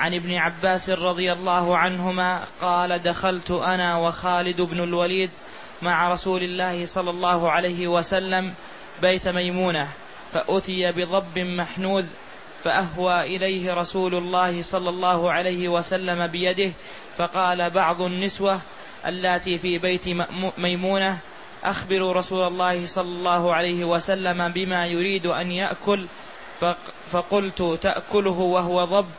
عن 0.00 0.14
ابن 0.14 0.34
عباس 0.34 0.90
رضي 0.90 1.32
الله 1.32 1.76
عنهما 1.76 2.44
قال 2.60 3.02
دخلت 3.02 3.50
أنا 3.50 3.96
وخالد 3.96 4.60
بن 4.60 4.80
الوليد 4.80 5.30
مع 5.82 6.08
رسول 6.08 6.42
الله 6.42 6.86
صلى 6.86 7.10
الله 7.10 7.50
عليه 7.50 7.88
وسلم 7.88 8.54
بيت 9.02 9.28
ميمونة 9.28 9.88
فأتي 10.32 10.92
بضب 10.92 11.38
محنوذ 11.38 12.04
فأهوى 12.64 13.36
إليه 13.36 13.74
رسول 13.74 14.14
الله 14.14 14.62
صلى 14.62 14.88
الله 14.88 15.32
عليه 15.32 15.68
وسلم 15.68 16.26
بيده 16.26 16.72
فقال 17.18 17.70
بعض 17.70 18.02
النسوة 18.02 18.60
اللاتي 19.06 19.58
في 19.58 19.78
بيت 19.78 20.08
ميمونة 20.58 21.18
أخبروا 21.64 22.12
رسول 22.12 22.46
الله 22.46 22.86
صلى 22.86 23.08
الله 23.08 23.54
عليه 23.54 23.84
وسلم 23.84 24.48
بما 24.48 24.86
يريد 24.86 25.26
أن 25.26 25.52
يأكل 25.52 26.06
فقلت 27.10 27.78
تأكله 27.82 28.38
وهو 28.38 28.84
ضب 28.84 29.10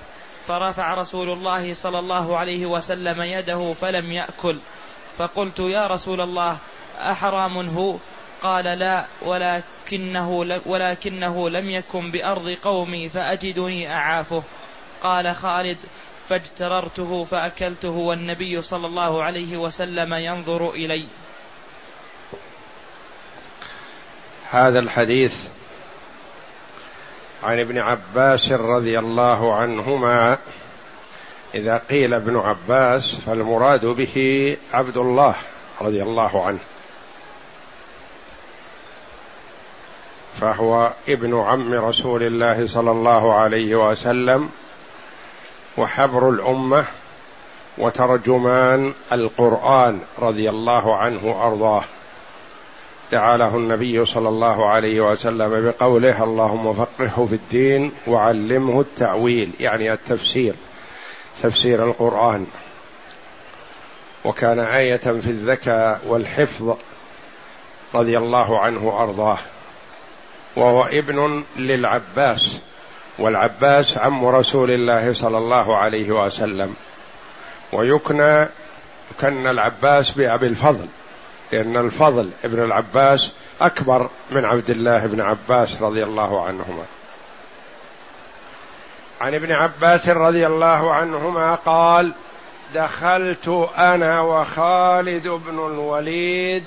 فرفع 0.48 0.94
رسول 0.94 1.30
الله 1.30 1.74
صلى 1.74 2.00
الله 2.00 2.38
عليه 2.38 2.66
وسلم 2.66 3.22
يده 3.22 3.74
فلم 3.74 4.12
يأكل. 4.12 4.60
فقلت 5.18 5.60
يا 5.60 5.88
رسول 5.88 6.22
الله 6.22 6.58
أحرام 7.00 7.70
هو؟ 7.70 7.96
قال 8.42 8.66
لا 8.66 9.06
ولكنه 9.22 10.32
ولكنه 10.66 11.50
لم 11.50 11.70
يكن 11.70 12.12
بأرض 12.12 12.50
قومي 12.50 13.10
فأجدني 13.10 13.94
أعافه. 13.94 14.44
قال 15.04 15.36
خالد 15.36 15.78
فاجتررته 16.30 17.24
فأكلته 17.26 17.90
والنبي 17.90 18.62
صلى 18.62 18.88
الله 18.88 19.24
عليه 19.24 19.58
وسلم 19.58 20.14
ينظر 20.14 20.70
إلي. 20.70 21.08
هذا 24.52 24.80
الحديث 24.80 25.48
عن 27.44 27.60
ابن 27.60 27.78
عباس 27.78 28.52
رضي 28.52 29.00
الله 29.00 29.56
عنهما 29.56 30.38
إذا 31.56 31.78
قيل 31.78 32.14
ابن 32.14 32.38
عباس 32.38 33.16
فالمراد 33.16 33.86
به 33.86 34.58
عبد 34.74 34.98
الله 34.98 35.36
رضي 35.82 36.04
الله 36.04 36.46
عنه. 36.46 36.60
فهو 40.42 40.92
ابن 41.10 41.40
عم 41.40 41.74
رسول 41.74 42.24
الله 42.24 42.68
صلى 42.68 42.92
الله 42.92 43.34
عليه 43.34 43.90
وسلم 43.90 44.50
وحبر 45.78 46.30
الأمة 46.30 46.86
وترجمان 47.78 48.94
القرآن 49.12 50.02
رضي 50.20 50.50
الله 50.50 50.98
عنه 50.98 51.26
وأرضاه. 51.26 51.84
دعا 53.12 53.38
له 53.38 53.56
النبي 53.56 54.06
صلى 54.06 54.30
الله 54.30 54.70
عليه 54.70 55.02
وسلم 55.02 55.66
بقوله 55.66 56.24
اللهم 56.24 56.74
فقهه 56.74 57.26
في 57.26 57.36
الدين 57.36 57.92
وعلمه 58.08 58.82
التأويل 58.82 59.52
يعني 59.60 59.94
التفسير 59.94 60.54
تفسير 61.42 61.86
القرآن. 61.86 62.48
وكان 64.26 64.60
آية 64.60 64.98
في 64.98 65.28
الذكاء 65.28 66.02
والحفظ 66.08 66.78
رضي 67.96 68.18
الله 68.18 68.60
عنه 68.60 68.88
وأرضاه. 68.88 69.38
وهو 70.56 70.84
ابن 70.84 71.44
للعباس 71.58 72.60
والعباس 73.20 73.98
عم 73.98 74.26
رسول 74.26 74.72
الله 74.72 75.14
صلى 75.14 75.38
الله 75.38 75.78
عليه 75.78 76.12
وسلم. 76.12 76.76
ويكنى 77.74 78.48
يكنى 79.12 79.52
العباس 79.52 80.12
بأبي 80.12 80.48
الفضل. 80.48 80.88
لأن 81.52 81.78
الفضل 81.78 82.30
ابن 82.44 82.64
العباس 82.64 83.32
أكبر 83.62 84.10
من 84.32 84.46
عبد 84.46 84.70
الله 84.70 85.06
بن 85.06 85.22
عباس 85.22 85.82
رضي 85.82 86.04
الله 86.04 86.46
عنهما. 86.46 86.84
عن 89.22 89.36
ابن 89.36 89.52
عباس 89.52 90.10
رضي 90.10 90.48
الله 90.48 90.94
عنهما 90.94 91.56
قال 91.56 92.12
دخلت 92.76 93.70
أنا 93.78 94.22
وخالد 94.22 95.28
بن 95.28 95.60
الوليد 95.60 96.64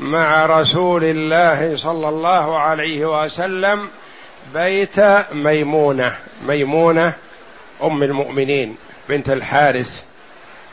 مع 0.00 0.46
رسول 0.46 1.04
الله 1.04 1.76
صلى 1.76 2.08
الله 2.08 2.58
عليه 2.58 3.24
وسلم 3.24 3.88
بيت 4.54 5.00
ميمونة 5.32 6.14
ميمونة 6.46 7.14
أم 7.82 8.02
المؤمنين 8.02 8.76
بنت 9.08 9.30
الحارث 9.30 10.02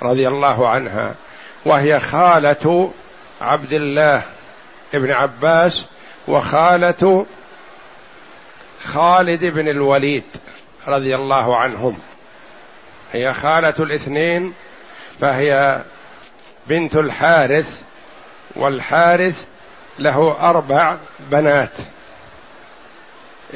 رضي 0.02 0.28
الله 0.28 0.70
عنها 0.70 1.16
وهي 1.66 2.00
خالة 2.00 2.92
عبد 3.42 3.74
الله 3.74 4.24
بن 4.94 5.12
عباس 5.12 5.86
وخالة 6.28 7.26
خالد 8.84 9.46
بن 9.46 9.68
الوليد 9.68 10.24
رضي 10.88 11.16
الله 11.16 11.58
عنهم. 11.58 12.00
هي 13.14 13.34
خالة 13.34 13.74
الاثنين 13.80 14.54
فهي 15.20 15.82
بنت 16.68 16.96
الحارث 16.96 17.84
والحارث 18.56 19.46
له 20.00 20.38
أربع 20.50 20.98
بنات. 21.20 21.78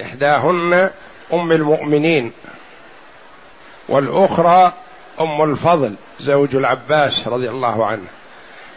إحداهن 0.02 0.90
أم 1.34 1.52
المؤمنين 1.52 2.32
والأخرى 3.90 4.74
أم 5.22 5.52
الفضل 5.52 5.96
زوج 6.20 6.56
العباس 6.56 7.28
رضي 7.28 7.50
الله 7.50 7.86
عنه. 7.86 8.08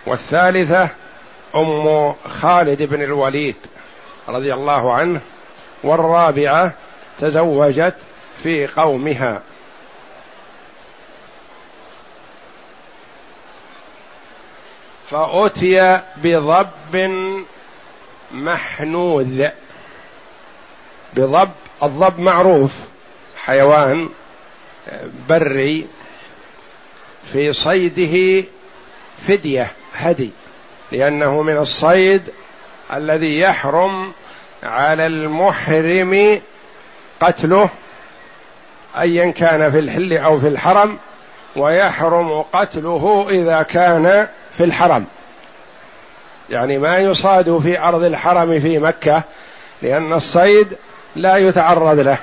والثالثة 0.06 0.88
أم 1.54 2.14
خالد 2.28 2.82
بن 2.82 3.02
الوليد 3.02 3.56
رضي 4.28 4.54
الله 4.54 4.94
عنه 4.94 5.20
والرابعة 5.84 6.74
تزوجت 7.18 7.94
في 8.42 8.66
قومها. 8.66 9.42
فأتي 15.10 16.00
بضب 16.16 17.10
محنوذ. 18.32 19.48
بضب 21.14 21.50
الضب 21.82 22.18
معروف 22.20 22.72
حيوان 23.36 24.08
بري 25.28 25.86
في 27.32 27.52
صيده 27.52 28.46
فدية. 29.18 29.72
هدي 29.94 30.30
لأنه 30.92 31.42
من 31.42 31.56
الصيد 31.56 32.22
الذي 32.92 33.38
يحرم 33.38 34.12
على 34.62 35.06
المحرم 35.06 36.40
قتله 37.20 37.68
أيا 38.98 39.30
كان 39.30 39.70
في 39.70 39.78
الحل 39.78 40.12
أو 40.12 40.40
في 40.40 40.48
الحرم 40.48 40.98
ويحرم 41.56 42.42
قتله 42.42 43.26
إذا 43.28 43.62
كان 43.62 44.28
في 44.56 44.64
الحرم. 44.64 45.06
يعني 46.50 46.78
ما 46.78 46.98
يصاد 46.98 47.58
في 47.58 47.80
أرض 47.80 48.02
الحرم 48.02 48.60
في 48.60 48.78
مكة 48.78 49.22
لأن 49.82 50.12
الصيد 50.12 50.76
لا 51.16 51.36
يتعرض 51.36 51.98
له. 51.98 52.18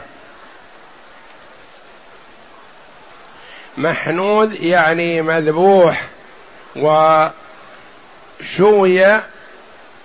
محنود 3.78 4.54
يعني 4.54 5.22
مذبوح 5.22 6.04
و 6.76 7.28
شوي 8.42 9.20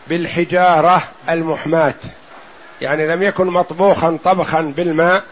بالحجارة 0.07 1.03
المحماة. 1.29 1.95
يعني 2.81 3.07
لم 3.07 3.23
يكن 3.23 3.47
مطبوخا 3.47 4.19
طبخا 4.25 4.61
بالماء 4.61 5.23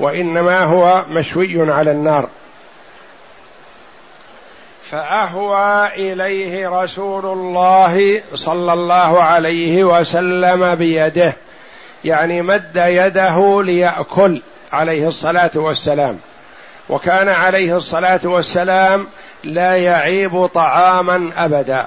وإنما 0.00 0.64
هو 0.64 1.04
مشوي 1.10 1.72
على 1.72 1.90
النار. 1.90 2.28
فأهوى 4.82 5.86
إليه 5.94 6.68
رسول 6.82 7.26
الله 7.26 8.22
صلى 8.34 8.72
الله 8.72 9.22
عليه 9.22 9.84
وسلم 9.84 10.74
بيده. 10.74 11.36
يعني 12.04 12.42
مد 12.42 12.76
يده 12.76 13.62
ليأكل 13.62 14.42
عليه 14.72 15.08
الصلاة 15.08 15.50
والسلام. 15.54 16.18
وكان 16.88 17.28
عليه 17.28 17.76
الصلاة 17.76 18.20
والسلام 18.24 19.06
لا 19.44 19.76
يعيب 19.76 20.46
طعاما 20.46 21.30
أبدا. 21.36 21.86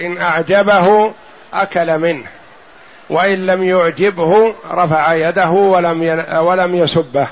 إن 0.00 0.18
أعجبه 0.18 1.14
أكل 1.52 1.98
منه 1.98 2.26
وإن 3.10 3.46
لم 3.46 3.64
يعجبه 3.64 4.54
رفع 4.70 5.14
يده 5.14 5.50
ولم 5.50 6.24
ولم 6.38 6.74
يسبه 6.74 7.26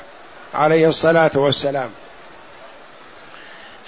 عليه 0.54 0.88
الصلاة 0.88 1.30
والسلام. 1.34 1.90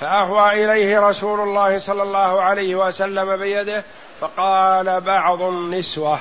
فأهوى 0.01 0.65
إليه 0.65 1.01
رسول 1.01 1.41
الله 1.41 1.79
صلى 1.79 2.03
الله 2.03 2.43
عليه 2.43 2.75
وسلم 2.75 3.37
بيده 3.37 3.85
فقال 4.21 5.01
بعض 5.01 5.43
النسوة 5.43 6.19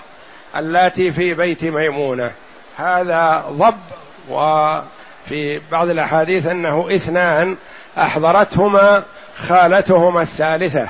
اللاتي 0.55 1.11
في 1.11 1.33
بيت 1.33 1.63
ميمونة 1.63 2.31
هذا 2.77 3.45
ضب 3.49 3.77
وفي 4.29 5.61
بعض 5.71 5.89
الأحاديث 5.89 6.47
أنه 6.47 6.87
إثنان 6.95 7.57
أحضرتهما 7.97 9.03
خالتهما 9.37 10.21
الثالثة. 10.21 10.89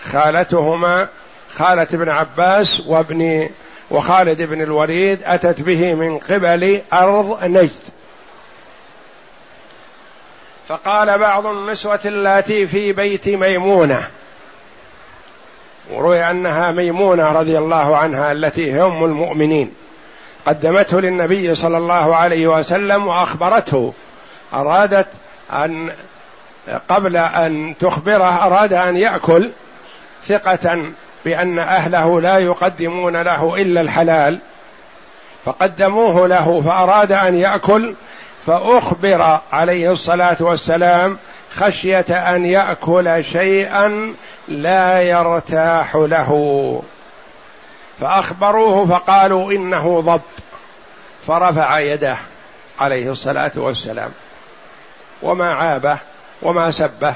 خالتهما 0.00 1.08
خالة 1.50 1.86
ابن 1.94 2.08
عباس 2.08 2.80
وابن 2.80 3.50
وخالد 3.90 4.42
بن 4.42 4.62
الوليد 4.62 5.20
أتت 5.24 5.60
به 5.60 5.94
من 5.94 6.18
قبل 6.18 6.80
أرض 6.92 7.44
نجد. 7.44 7.70
فقال 10.68 11.18
بعض 11.18 11.46
النسوة 11.46 12.00
اللاتي 12.04 12.66
في 12.66 12.92
بيت 12.92 13.28
ميمونة 13.28 14.08
وروي 15.90 16.30
أنها 16.30 16.70
ميمونة 16.70 17.32
رضي 17.32 17.58
الله 17.58 17.96
عنها 17.96 18.32
التي 18.32 18.72
هي 18.72 18.82
أم 18.82 19.04
المؤمنين 19.04 19.74
قدمته 20.46 21.00
للنبي 21.00 21.54
صلى 21.54 21.76
الله 21.76 22.16
عليه 22.16 22.46
وسلم 22.46 23.06
وأخبرته 23.06 23.94
أرادت 24.54 25.08
أن 25.52 25.90
قبل 26.88 27.16
أن 27.16 27.74
تخبره 27.80 28.46
أراد 28.46 28.72
أن 28.72 28.96
يأكل 28.96 29.50
ثقة 30.28 30.92
بأن 31.24 31.58
أهله 31.58 32.20
لا 32.20 32.38
يقدمون 32.38 33.16
له 33.16 33.54
إلا 33.56 33.80
الحلال 33.80 34.40
فقدموه 35.44 36.28
له 36.28 36.60
فأراد 36.60 37.12
أن 37.12 37.34
يأكل 37.34 37.94
فأخبر 38.46 39.40
عليه 39.52 39.92
الصلاة 39.92 40.36
والسلام 40.40 41.18
خشية 41.52 42.34
أن 42.34 42.44
يأكل 42.44 43.24
شيئا 43.24 44.14
لا 44.48 45.02
يرتاح 45.02 45.96
له. 45.96 46.82
فأخبروه 48.00 48.86
فقالوا 48.86 49.52
إنه 49.52 50.00
ضب 50.00 50.20
فرفع 51.26 51.78
يده 51.78 52.16
عليه 52.80 53.12
الصلاة 53.12 53.52
والسلام. 53.56 54.10
وما 55.22 55.52
عابه 55.52 55.98
وما 56.42 56.70
سبه 56.70 57.14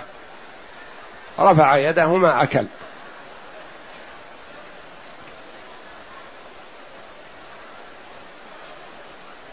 رفع 1.41 1.77
يده 1.77 2.17
ما 2.17 2.43
أكل. 2.43 2.65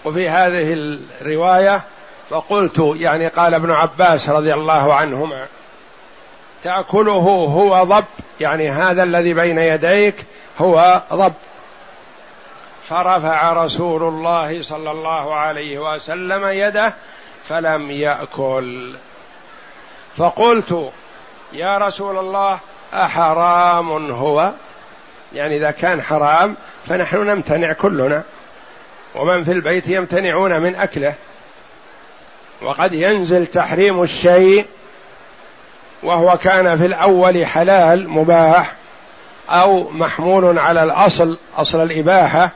وفي 0.06 0.30
هذه 0.30 0.74
الرواية 1.22 1.82
فقلت 2.30 2.96
يعني 2.96 3.28
قال 3.28 3.54
ابن 3.54 3.72
عباس 3.72 4.30
رضي 4.30 4.54
الله 4.54 4.94
عنهما 4.94 5.46
تأكله 6.64 7.14
هو 7.14 7.84
ضب 7.84 8.06
يعني 8.40 8.70
هذا 8.70 9.04
الذي 9.04 9.34
بين 9.34 9.58
يديك 9.58 10.16
هو 10.60 11.02
ضب. 11.14 11.34
فرفع 12.84 13.54
رسول 13.54 14.04
الله 14.04 14.62
صلى 14.62 14.92
الله 14.92 15.36
عليه 15.36 15.80
وسلم 15.80 16.48
يده 16.48 16.94
فلم 17.46 17.92
يأكل. 17.92 18.94
فقلت 20.18 20.92
يا 21.54 21.78
رسول 21.78 22.18
الله 22.18 22.60
أحرام 22.94 24.12
هو؟ 24.12 24.52
يعني 25.34 25.58
إذا 25.58 25.72
كان 25.72 26.02
حرام 26.02 26.56
فنحن 26.86 27.18
نمتنع 27.18 27.74
كلنا. 27.74 28.24
ومن 29.16 29.44
في 29.44 29.52
البيت 29.52 29.88
يمتنعون 29.88 30.62
من 30.62 30.76
أكله. 30.76 31.14
وقد 32.62 32.94
ينزل 32.94 33.48
تحريم 33.48 34.04
الشيء 34.04 34.66
وهو 36.04 36.38
كان 36.38 36.78
في 36.78 36.86
الأول 36.86 37.46
حلال 37.46 38.10
مباح 38.10 38.76
أو 39.50 39.90
محمول 39.90 40.60
على 40.60 40.84
الأصل 40.84 41.38
أصل 41.56 41.84
الإباحة 41.84 42.52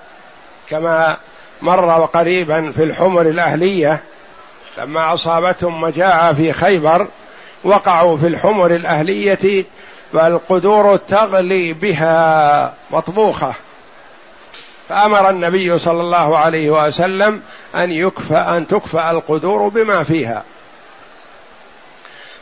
كما 0.70 1.18
مر 1.62 2.06
قريبا 2.06 2.72
في 2.72 2.84
الحمر 2.84 3.22
الأهلية 3.22 4.04
لما 4.78 5.14
أصابتهم 5.14 5.82
مجاعة 5.82 6.34
في 6.34 6.54
خيبر 6.54 7.08
وقعوا 7.64 8.18
في 8.18 8.28
الحمر 8.28 8.76
الأهلية 8.76 9.66
والقدور 10.14 10.98
تغلي 10.98 11.74
بها 11.74 12.74
مطبوخة. 12.92 13.54
فأمر 14.90 15.30
النبي 15.30 15.78
صلى 15.78 16.02
الله 16.02 16.38
عليه 16.38 16.70
وسلم 16.70 17.42
أن 17.76 17.92
يكفى 17.92 18.36
أن 18.38 18.68
تكفى 18.68 19.12
القدور 19.12 19.68
بما 19.68 20.04
فيها. 20.04 20.44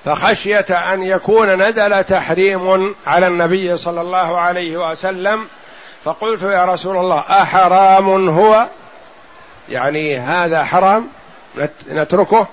فخشية 0.06 0.94
أن 0.94 1.04
يكون 1.04 1.62
نزل 1.62 2.04
تحريم 2.04 2.96
على 3.08 3.28
النبي 3.28 3.78
صلى 3.78 4.02
الله 4.02 4.40
عليه 4.40 4.78
وسلم. 4.78 5.48
فقلت 6.04 6.42
يا 6.42 6.66
رسول 6.66 6.98
الله 6.98 7.20
أحرام 7.20 8.30
هو؟ 8.30 8.68
يعني 9.70 10.20
هذا 10.20 10.64
حرام؟ 10.64 11.08
نتركه؟ 11.90 12.48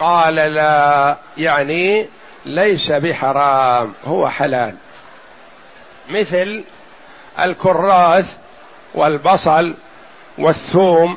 قال 0.00 0.34
لا 0.34 1.16
يعني 1.38 2.08
ليس 2.46 2.92
بحرام 2.92 3.92
هو 4.06 4.28
حلال. 4.28 4.74
مثل 6.10 6.64
الكراث 7.44 8.36
والبصل 8.94 9.74
والثوم 10.38 11.16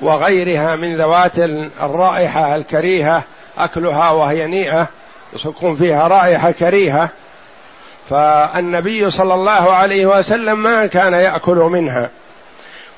وغيرها 0.00 0.76
من 0.76 0.96
ذوات 0.96 1.38
الرائحة 1.80 2.56
الكريهة 2.56 3.24
أكلها 3.58 4.10
وهي 4.10 4.46
نيئة 4.46 4.88
يكون 5.44 5.74
فيها 5.74 6.08
رائحة 6.08 6.50
كريهة. 6.50 7.08
فالنبي 8.10 9.10
صلى 9.10 9.34
الله 9.34 9.72
عليه 9.72 10.06
وسلم 10.06 10.62
ما 10.62 10.86
كان 10.86 11.12
يأكل 11.12 11.56
منها 11.56 12.10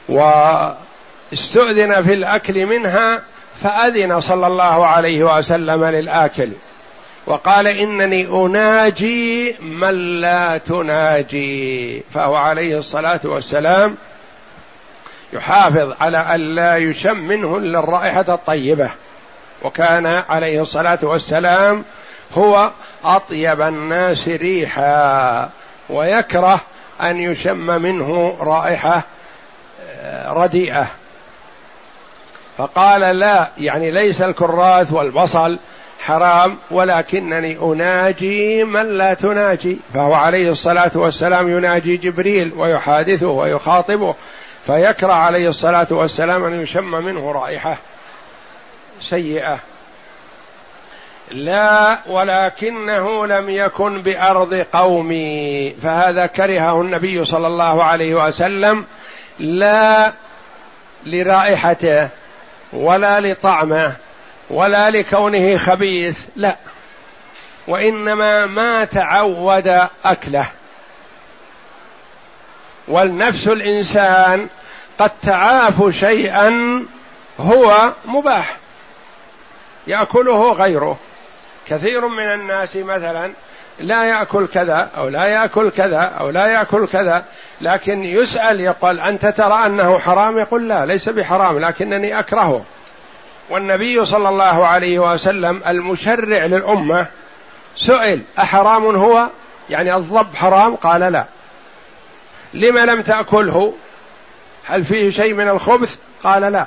واستؤذن 0.08 2.02
في 2.02 2.12
الأكل 2.12 2.66
منها 2.66 3.22
فأذن 3.62 4.20
صلى 4.20 4.46
الله 4.46 4.86
عليه 4.86 5.36
وسلم 5.36 5.84
للآكل. 5.84 6.52
وقال 7.26 7.66
إنني 7.66 8.26
أناجي 8.26 9.56
من 9.60 10.20
لا 10.20 10.58
تناجي 10.58 12.02
فهو 12.14 12.34
عليه 12.34 12.78
الصلاة 12.78 13.20
والسلام 13.24 13.96
يحافظ 15.32 15.94
على 16.00 16.18
أن 16.18 16.40
لا 16.40 16.76
يشم 16.76 17.16
منه 17.16 17.56
إلا 17.56 17.78
الرائحة 17.78 18.24
الطيبة. 18.28 18.90
وكان 19.62 20.06
عليه 20.28 20.62
الصلاة 20.62 20.98
والسلام 21.02 21.84
هو 22.38 22.70
أطيب 23.04 23.60
الناس 23.60 24.28
ريحا 24.28 25.50
ويكره 25.88 26.60
أن 27.00 27.16
يشم 27.16 27.82
منه 27.82 28.36
رائحة 28.40 29.02
آه، 29.90 30.32
رديئة. 30.32 30.86
فقال 32.58 33.00
لا 33.00 33.48
يعني 33.58 33.90
ليس 33.90 34.22
الكراث 34.22 34.92
والبصل 34.92 35.58
حرام 36.04 36.58
ولكنني 36.70 37.58
أناجي 37.62 38.64
من 38.64 38.86
لا 38.98 39.14
تناجي. 39.14 39.76
فهو 39.94 40.14
عليه 40.14 40.50
الصلاة 40.50 40.90
والسلام 40.94 41.48
يناجي 41.48 41.96
جبريل 41.96 42.52
ويحادثه 42.56 43.26
ويخاطبه 43.26 44.14
فيكره 44.66 45.12
عليه 45.12 45.48
الصلاة 45.48 45.86
والسلام 45.90 46.44
أن 46.44 46.60
يشم 46.60 47.04
منه 47.04 47.32
رائحة 47.32 47.78
سيئة. 49.00 49.58
لا 51.30 51.98
ولكنه 52.06 53.26
لم 53.26 53.50
يكن 53.50 54.02
بأرض 54.02 54.54
قومي. 54.54 55.70
فهذا 55.82 56.26
كرهه 56.26 56.80
النبي 56.80 57.24
صلى 57.24 57.46
الله 57.46 57.84
عليه 57.84 58.26
وسلم 58.26 58.84
لا 59.38 60.12
لرائحته 61.06 62.08
ولا 62.72 63.20
لطعمه. 63.20 64.03
ولا 64.50 64.90
لكونه 64.90 65.56
خبيث 65.56 66.26
لا. 66.36 66.56
وإنما 67.68 68.46
ما 68.46 68.84
تعود 68.84 69.88
أكله. 70.04 70.46
والنفس 72.88 73.48
الإنسان 73.48 74.48
قد 74.98 75.10
تعاف 75.22 75.90
شيئا 75.90 76.84
هو 77.40 77.92
مباح. 78.04 78.56
يأكله 79.86 80.52
غيره. 80.52 80.98
كثير 81.66 82.08
من 82.08 82.34
الناس 82.34 82.76
مثلا 82.76 83.32
لا 83.78 84.04
يأكل 84.04 84.46
كذا 84.46 84.90
أو 84.96 85.08
لا 85.08 85.24
يأكل 85.24 85.70
كذا 85.70 86.00
أو 86.00 86.30
لا 86.30 86.46
يأكل 86.46 86.86
كذا 86.86 87.24
لكن 87.60 88.04
يسأل 88.04 88.60
يقول 88.60 89.00
أنت 89.00 89.26
ترى 89.26 89.66
أنه 89.66 89.98
حرام؟ 89.98 90.38
يقول 90.38 90.68
لا 90.68 90.86
ليس 90.86 91.08
بحرام 91.08 91.58
لكنني 91.58 92.18
أكرهه. 92.18 92.64
والنبي 93.50 94.04
صلى 94.04 94.28
الله 94.28 94.66
عليه 94.66 94.98
وسلم 94.98 95.62
المشرع 95.66 96.44
للأمة 96.44 97.06
سئل 97.76 98.22
أحرام 98.38 98.96
هو؟ 98.96 99.28
يعني 99.70 99.96
الضب 99.96 100.34
حرام؟ 100.34 100.76
قال 100.76 101.00
لا. 101.00 101.24
لم 102.54 102.78
لم 102.78 103.02
تأكله؟ 103.02 103.74
هل 104.64 104.84
فيه 104.84 105.10
شيء 105.10 105.34
من 105.34 105.48
الخبث؟ 105.48 105.96
قال 106.24 106.42
لا. 106.42 106.66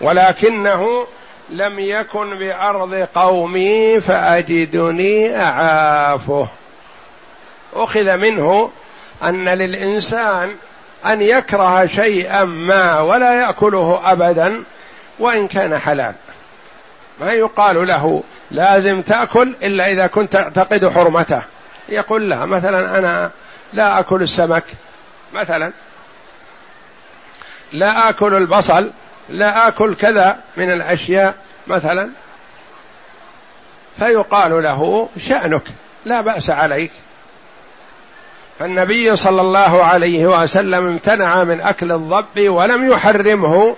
ولكنه 0.00 1.06
لم 1.50 1.78
يكن 1.78 2.38
بأرض 2.38 2.94
قومي 2.94 4.00
فأجدني 4.00 5.36
أعافه. 5.42 6.48
أخذ 7.74 8.16
منه 8.16 8.70
أن 9.22 9.48
للإنسان 9.48 10.54
أن 11.06 11.22
يكره 11.22 11.86
شيئا 11.86 12.44
ما 12.44 13.00
ولا 13.00 13.34
يأكله 13.34 14.12
ابدا 14.12 14.64
وإن 15.20 15.48
كان 15.48 15.78
حلال. 15.78 16.14
ما 17.20 17.32
يقال 17.32 17.86
له 17.88 18.22
لازم 18.50 19.02
تأكل 19.02 19.54
إلا 19.62 19.92
إذا 19.92 20.06
كنت 20.06 20.32
تعتقد 20.32 20.88
حرمته. 20.88 21.42
يقول 21.88 22.30
لا 22.30 22.46
مثلا 22.46 22.98
أنا 22.98 23.30
لا 23.72 24.00
أكل 24.00 24.22
السمك 24.22 24.64
مثلا. 25.32 25.72
لا 27.72 28.08
أكل 28.08 28.34
البصل 28.34 28.90
لا 29.28 29.68
أكل 29.68 29.94
كذا 29.94 30.38
من 30.56 30.70
الأشياء 30.70 31.34
مثلا. 31.66 32.10
فيقال 33.98 34.62
له 34.62 35.08
شأنك 35.18 35.64
لا 36.04 36.20
بأس 36.20 36.50
عليك. 36.50 36.92
فالنبي 38.58 39.16
صلى 39.16 39.40
الله 39.40 39.84
عليه 39.84 40.26
وسلم 40.26 40.86
امتنع 40.86 41.44
من 41.44 41.60
أكل 41.60 41.92
الضب 41.92 42.48
ولم 42.48 42.90
يحرمه 42.90 43.76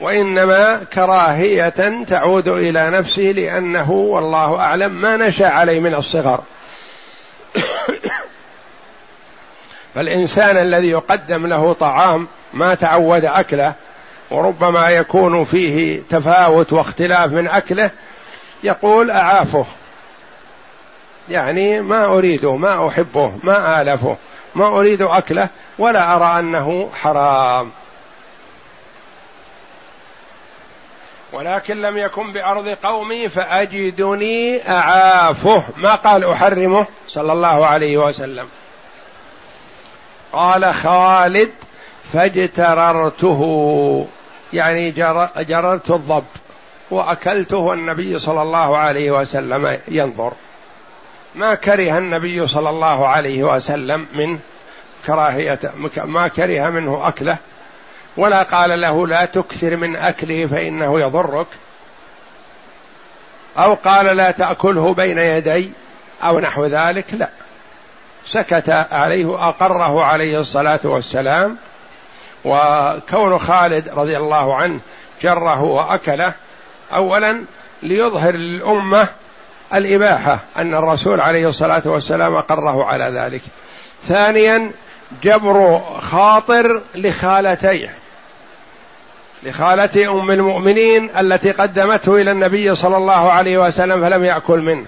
وإنما 0.00 0.84
كراهية 0.94 2.04
تعود 2.06 2.48
إلى 2.48 2.90
نفسه 2.90 3.22
لأنه 3.22 3.90
والله 3.90 4.60
أعلم 4.60 4.92
ما 4.92 5.16
نشأ 5.16 5.48
عليه 5.48 5.80
من 5.80 5.94
الصغر. 5.94 6.40
فالإنسان 9.94 10.56
الذي 10.56 10.90
يقدم 10.90 11.46
له 11.46 11.72
طعام 11.72 12.28
ما 12.54 12.74
تعود 12.74 13.24
أكله 13.24 13.74
وربما 14.30 14.88
يكون 14.88 15.44
فيه 15.44 16.02
تفاوت 16.10 16.72
واختلاف 16.72 17.32
من 17.32 17.48
أكله 17.48 17.90
يقول 18.62 19.10
أعافه. 19.10 19.66
يعني 21.28 21.80
ما 21.80 22.04
أريده 22.04 22.56
ما 22.56 22.88
أحبه 22.88 23.32
ما 23.42 23.82
آلفه 23.82 24.16
ما 24.54 24.66
أريد 24.66 25.02
أكله 25.02 25.48
ولا 25.78 26.16
أرى 26.16 26.38
أنه 26.38 26.90
حرام. 26.92 27.70
ولكن 31.32 31.82
لم 31.82 31.98
يكن 31.98 32.32
بأرض 32.32 32.68
قومي 32.68 33.28
فأجدني 33.28 34.68
أعافه. 34.70 35.64
ما 35.76 35.94
قال 35.94 36.24
أحرمه؟ 36.24 36.86
صلى 37.08 37.32
الله 37.32 37.66
عليه 37.66 37.98
وسلم. 37.98 38.48
قال 40.32 40.74
خالد 40.74 41.50
فاجتررته. 42.12 43.40
يعني 44.52 44.90
جررت 45.36 45.90
الضب 45.90 46.24
وأكلته 46.90 47.56
والنبي 47.56 48.18
صلى 48.18 48.42
الله 48.42 48.76
عليه 48.78 49.10
وسلم 49.10 49.78
ينظر. 49.88 50.32
ما 51.34 51.54
كره 51.54 51.98
النبي 51.98 52.46
صلى 52.46 52.70
الله 52.70 53.08
عليه 53.08 53.42
وسلم 53.44 54.06
من 54.14 54.38
كراهية 55.06 55.60
ما 56.04 56.28
كره 56.28 56.70
منه 56.70 57.08
أكله. 57.08 57.36
ولا 58.16 58.42
قال 58.42 58.80
له 58.80 59.06
لا 59.06 59.24
تكثر 59.24 59.76
من 59.76 59.96
أكله 59.96 60.46
فإنه 60.46 61.00
يضرك. 61.00 61.46
أو 63.58 63.74
قال 63.74 64.16
لا 64.16 64.30
تأكله 64.30 64.94
بين 64.94 65.18
يدي 65.18 65.70
أو 66.22 66.40
نحو 66.40 66.66
ذلك 66.66 67.14
لا. 67.14 67.28
سكت 68.26 68.70
عليه 68.92 69.48
أقره 69.48 70.04
عليه 70.04 70.40
الصلاة 70.40 70.80
والسلام. 70.84 71.56
وكون 72.44 73.38
خالد 73.38 73.88
رضي 73.88 74.16
الله 74.16 74.56
عنه 74.56 74.80
جره 75.22 75.62
وأكله 75.62 76.34
أولا 76.92 77.44
ليظهر 77.82 78.34
للأمة 78.34 79.08
الإباحة 79.74 80.38
أن 80.56 80.74
الرسول 80.74 81.20
عليه 81.20 81.48
الصلاة 81.48 81.82
والسلام 81.84 82.34
أقره 82.34 82.84
على 82.84 83.04
ذلك. 83.04 83.42
ثانيا 84.08 84.70
جبر 85.22 85.80
خاطر 85.98 86.82
لخالتيه. 86.94 87.94
لخالة 89.42 90.10
أم 90.10 90.30
المؤمنين 90.30 91.10
التي 91.18 91.50
قدمته 91.50 92.20
إلى 92.20 92.30
النبي 92.30 92.74
صلى 92.74 92.96
الله 92.96 93.32
عليه 93.32 93.58
وسلم 93.66 94.02
فلم 94.02 94.24
يأكل 94.24 94.58
منه. 94.60 94.84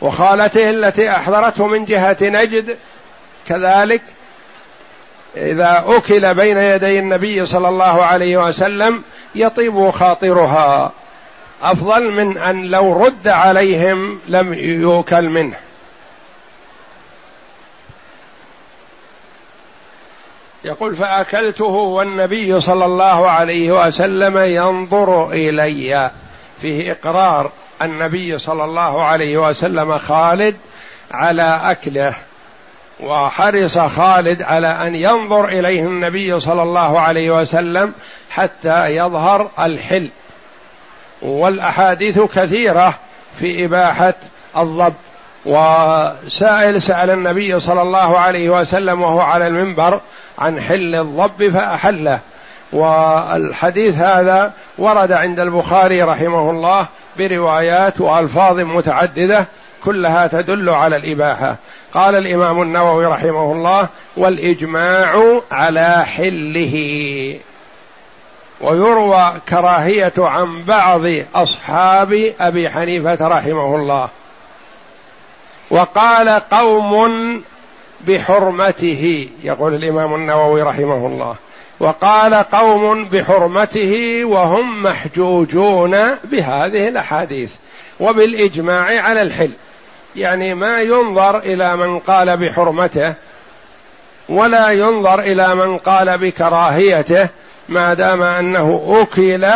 وخالته 0.00 0.70
التي 0.70 1.10
أحضرته 1.10 1.66
من 1.66 1.84
جهة 1.84 2.16
نجد 2.22 2.78
كذلك 3.46 4.02
إذا 5.36 5.84
أكل 5.86 6.34
بين 6.34 6.56
يدي 6.56 6.98
النبي 6.98 7.46
صلى 7.46 7.68
الله 7.68 8.04
عليه 8.04 8.36
وسلم 8.36 9.02
يطيب 9.34 9.90
خاطرها. 9.90 10.92
أفضل 11.62 12.10
من 12.10 12.38
أن 12.38 12.64
لو 12.64 13.04
رد 13.04 13.28
عليهم 13.28 14.18
لم 14.28 14.54
يوكل 14.54 15.28
منه. 15.28 15.56
يقول 20.66 20.96
فأكلته 20.96 21.64
والنبي 21.64 22.60
صلى 22.60 22.84
الله 22.84 23.30
عليه 23.30 23.86
وسلم 23.86 24.38
ينظر 24.38 25.30
إلي. 25.32 26.10
فيه 26.60 26.92
إقرار 26.92 27.50
النبي 27.82 28.38
صلى 28.38 28.64
الله 28.64 29.04
عليه 29.04 29.38
وسلم 29.48 29.98
خالد 29.98 30.56
على 31.10 31.60
أكله. 31.64 32.14
وحرص 33.00 33.78
خالد 33.78 34.42
على 34.42 34.66
أن 34.66 34.94
ينظر 34.94 35.44
إليه 35.44 35.82
النبي 35.82 36.40
صلى 36.40 36.62
الله 36.62 37.00
عليه 37.00 37.40
وسلم 37.40 37.92
حتى 38.30 38.96
يظهر 38.96 39.50
الحل. 39.58 40.08
والأحاديث 41.22 42.20
كثيرة 42.20 42.98
في 43.36 43.64
إباحة 43.64 44.14
الضب. 44.56 44.94
وسائل 45.46 46.82
سأل 46.82 47.10
النبي 47.10 47.60
صلى 47.60 47.82
الله 47.82 48.18
عليه 48.18 48.50
وسلم 48.50 49.02
وهو 49.02 49.20
على 49.20 49.46
المنبر 49.46 50.00
عن 50.38 50.60
حل 50.60 50.94
الضب 50.94 51.48
فأحله. 51.48 52.20
والحديث 52.72 53.94
هذا 53.94 54.52
ورد 54.78 55.12
عند 55.12 55.40
البخاري 55.40 56.02
رحمه 56.02 56.50
الله 56.50 56.86
بروايات 57.18 58.00
وألفاظ 58.00 58.60
متعددة 58.60 59.46
كلها 59.84 60.26
تدل 60.26 60.70
على 60.70 60.96
الإباحة. 60.96 61.56
قال 61.94 62.16
الإمام 62.16 62.62
النووي 62.62 63.06
رحمه 63.06 63.52
الله 63.52 63.88
والإجماع 64.16 65.40
على 65.50 66.04
حله. 66.06 66.74
ويروى 68.60 69.32
كراهية 69.48 70.12
عن 70.18 70.64
بعض 70.64 71.02
أصحاب 71.34 72.32
أبي 72.40 72.70
حنيفة 72.70 73.28
رحمه 73.28 73.76
الله. 73.76 74.08
وقال 75.70 76.28
قوم 76.28 77.42
بحرمته 78.00 79.28
يقول 79.44 79.74
الإمام 79.74 80.14
النووي 80.14 80.62
رحمه 80.62 81.06
الله. 81.06 81.36
وقال 81.80 82.34
قوم 82.34 83.04
بحرمته 83.04 84.24
وهم 84.24 84.82
محجوجون 84.82 85.90
بهذه 86.24 86.88
الأحاديث. 86.88 87.52
وبالإجماع 88.00 89.00
على 89.02 89.22
الحل. 89.22 89.50
يعني 90.16 90.54
ما 90.54 90.80
ينظر 90.80 91.38
إلى 91.38 91.76
من 91.76 91.98
قال 91.98 92.36
بحرمته 92.36 93.14
ولا 94.28 94.70
ينظر 94.70 95.20
إلى 95.20 95.54
من 95.54 95.78
قال 95.78 96.18
بكراهيته 96.18 97.28
ما 97.68 97.94
دام 97.94 98.22
أنه 98.22 98.96
أكل 99.02 99.46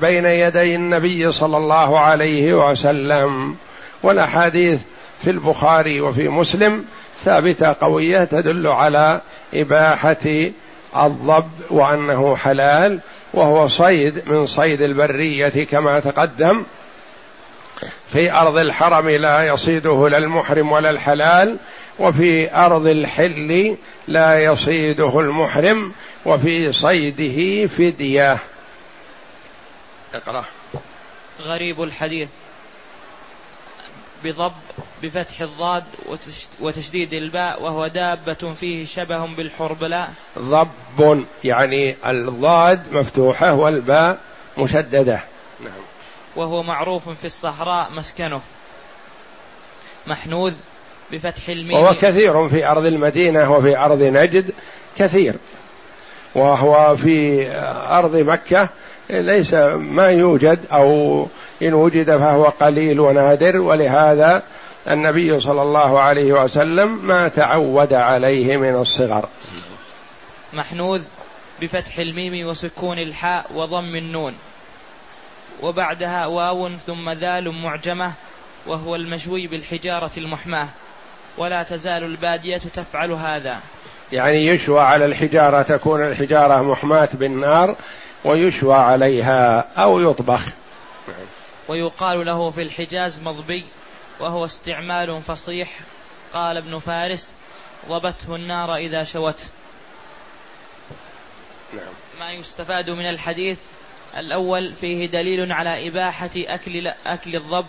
بين 0.00 0.24
يدي 0.24 0.74
النبي 0.74 1.32
صلى 1.32 1.56
الله 1.56 2.00
عليه 2.00 2.70
وسلم. 2.70 3.56
والأحاديث 4.02 4.80
في 5.20 5.30
البخاري 5.30 6.00
وفي 6.00 6.28
مسلم 6.28 6.84
ثابتة 7.24 7.72
قوية 7.80 8.24
تدل 8.24 8.66
على 8.66 9.20
إباحة 9.54 10.50
الضب 10.96 11.50
وأنه 11.70 12.36
حلال 12.36 13.00
وهو 13.34 13.68
صيد 13.68 14.28
من 14.28 14.46
صيد 14.46 14.82
البرية 14.82 15.64
كما 15.64 16.00
تقدم. 16.00 16.64
في 18.08 18.32
أرض 18.32 18.58
الحرم 18.58 19.08
لا 19.08 19.44
يصيده 19.44 20.08
لا 20.08 20.18
المحرم 20.18 20.72
ولا 20.72 20.90
الحلال 20.90 21.56
وفي 21.98 22.54
أرض 22.54 22.86
الحل 22.86 23.76
لا 24.08 24.44
يصيده 24.44 25.20
المحرم 25.20 25.92
وفي 26.24 26.72
صيده 26.72 27.66
فدية. 27.66 28.38
اقرأ. 30.14 30.44
غريب 31.42 31.82
الحديث. 31.82 32.28
بضب 34.24 34.52
بفتح 35.02 35.40
الضاد 35.40 35.84
وتشديد 36.60 37.12
الباء 37.12 37.62
وهو 37.62 37.86
دابة 37.86 38.54
فيه 38.54 38.84
شبه 38.84 39.26
بالحربلاء 39.26 40.12
ضب 40.38 41.24
يعني 41.44 41.96
الضاد 42.06 42.92
مفتوحة 42.92 43.54
والباء 43.54 44.18
مشددة. 44.58 45.20
نعم. 45.60 45.72
وهو 46.36 46.62
معروف 46.62 47.08
في 47.08 47.24
الصحراء 47.24 47.92
مسكنه. 47.92 48.40
محنوذ 50.06 50.52
بفتح 51.12 51.48
الميم. 51.48 51.76
وهو 51.76 51.94
كثير 51.94 52.48
في 52.48 52.66
أرض 52.66 52.86
المدينة 52.86 53.52
وفي 53.52 53.76
أرض 53.76 54.02
نجد 54.02 54.50
كثير. 54.96 55.34
وهو 56.34 56.96
في 56.96 57.48
أرض 57.90 58.16
مكة 58.16 58.70
ليس 59.10 59.54
ما 59.74 60.08
يوجد 60.08 60.60
أو 60.72 61.26
إن 61.62 61.74
وجد 61.74 62.16
فهو 62.16 62.44
قليل 62.44 63.00
ونادر 63.00 63.56
ولهذا 63.56 64.42
النبي 64.88 65.40
صلى 65.40 65.62
الله 65.62 66.00
عليه 66.00 66.32
وسلم 66.32 67.06
ما 67.06 67.28
تعود 67.28 67.92
عليه 67.92 68.56
من 68.56 68.74
الصغر. 68.74 69.28
محنوذ 70.52 71.02
بفتح 71.60 71.98
الميم 71.98 72.46
وسكون 72.46 72.98
الحاء 72.98 73.46
وضم 73.54 73.96
النون. 73.96 74.34
وبعدها 75.62 76.26
واو 76.26 76.68
ثم 76.68 77.10
ذال 77.10 77.52
معجمة 77.62 78.12
وهو 78.66 78.96
المشوي 78.96 79.46
بالحجارة 79.46 80.10
المحماة. 80.16 80.68
ولا 81.38 81.62
تزال 81.62 82.04
البادية 82.04 82.58
تفعل 82.58 83.12
هذا. 83.12 83.58
يعني 84.12 84.46
يشوى 84.46 84.80
على 84.80 85.04
الحجارة 85.04 85.62
تكون 85.62 86.02
الحجارة 86.02 86.62
محماة 86.62 87.08
بالنار 87.12 87.76
ويشوى 88.24 88.74
عليها 88.74 89.64
أو 89.76 90.00
يطبخ. 90.00 90.44
ويقال 91.68 92.26
له 92.26 92.50
في 92.50 92.62
الحجاز 92.62 93.20
مضبي. 93.20 93.64
وهو 94.20 94.44
استعمال 94.44 95.22
فصيح. 95.22 95.80
قال 96.32 96.56
ابن 96.56 96.78
فارس 96.78 97.34
ضبته 97.88 98.36
النار 98.36 98.76
إذا 98.76 99.02
شوته 99.02 99.44
نعم. 101.74 101.92
ما 102.20 102.32
يستفاد 102.32 102.90
من 102.90 103.08
الحديث 103.08 103.58
الأول 104.16 104.74
فيه 104.74 105.06
دليل 105.06 105.52
على 105.52 105.88
إباحة 105.88 106.30
أكل 106.36 106.86
أكل 107.06 107.36
الضب 107.36 107.66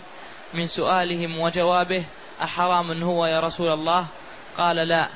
من 0.54 0.66
سؤالهم 0.66 1.38
وجوابه 1.38 2.04
أحرام 2.42 3.02
هو 3.02 3.26
يا 3.26 3.40
رسول 3.40 3.72
الله؟ 3.72 4.06
قال 4.58 4.76
لا. 4.76 5.08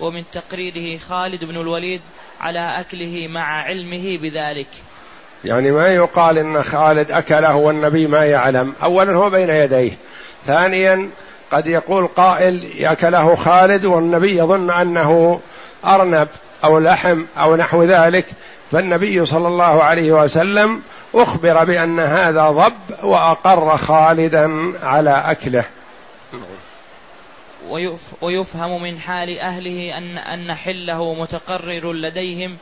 ومن 0.00 0.24
تقريره 0.32 0.98
خالد 0.98 1.44
بن 1.44 1.56
الوليد 1.60 2.00
على 2.40 2.80
أكله 2.80 3.28
مع 3.28 3.62
علمه 3.62 4.18
بذلك. 4.18 4.68
يعني 5.44 5.70
ما 5.70 5.88
يقال 5.88 6.38
إن 6.38 6.62
خالد 6.62 7.10
أكله 7.10 7.56
والنبي 7.56 8.06
ما 8.06 8.24
يعلم. 8.24 8.74
اولا 8.82 9.16
هو 9.16 9.30
بين 9.30 9.50
يديه. 9.50 9.98
ثانيا 10.46 11.10
قد 11.52 11.66
يقول 11.66 12.06
قائل 12.06 12.84
اكله 12.84 13.34
خالد 13.34 13.84
والنبي 13.84 14.38
يظن 14.38 14.70
أنه 14.70 15.40
أرنب 15.84 16.28
أو 16.64 16.78
لحم 16.78 17.24
أو 17.36 17.56
نحو 17.56 17.82
ذلك 17.82 18.24
فالنبي 18.72 19.26
صلى 19.26 19.48
الله 19.48 19.82
عليه 19.84 20.12
وسلم 20.12 20.82
أخبر 21.14 21.64
بأن 21.64 22.00
هذا 22.00 22.50
ضب 22.50 23.04
وأقر 23.04 23.76
خالدا 23.76 24.72
على 24.82 25.10
أكله. 25.10 25.64
ويفهم 28.20 28.82
من 28.82 28.98
حال 28.98 29.38
أهله 29.38 29.98
ان 29.98 30.18
أن 30.18 30.54
حله 30.54 31.14
متقرر 31.14 31.92
لديهم. 31.92 32.56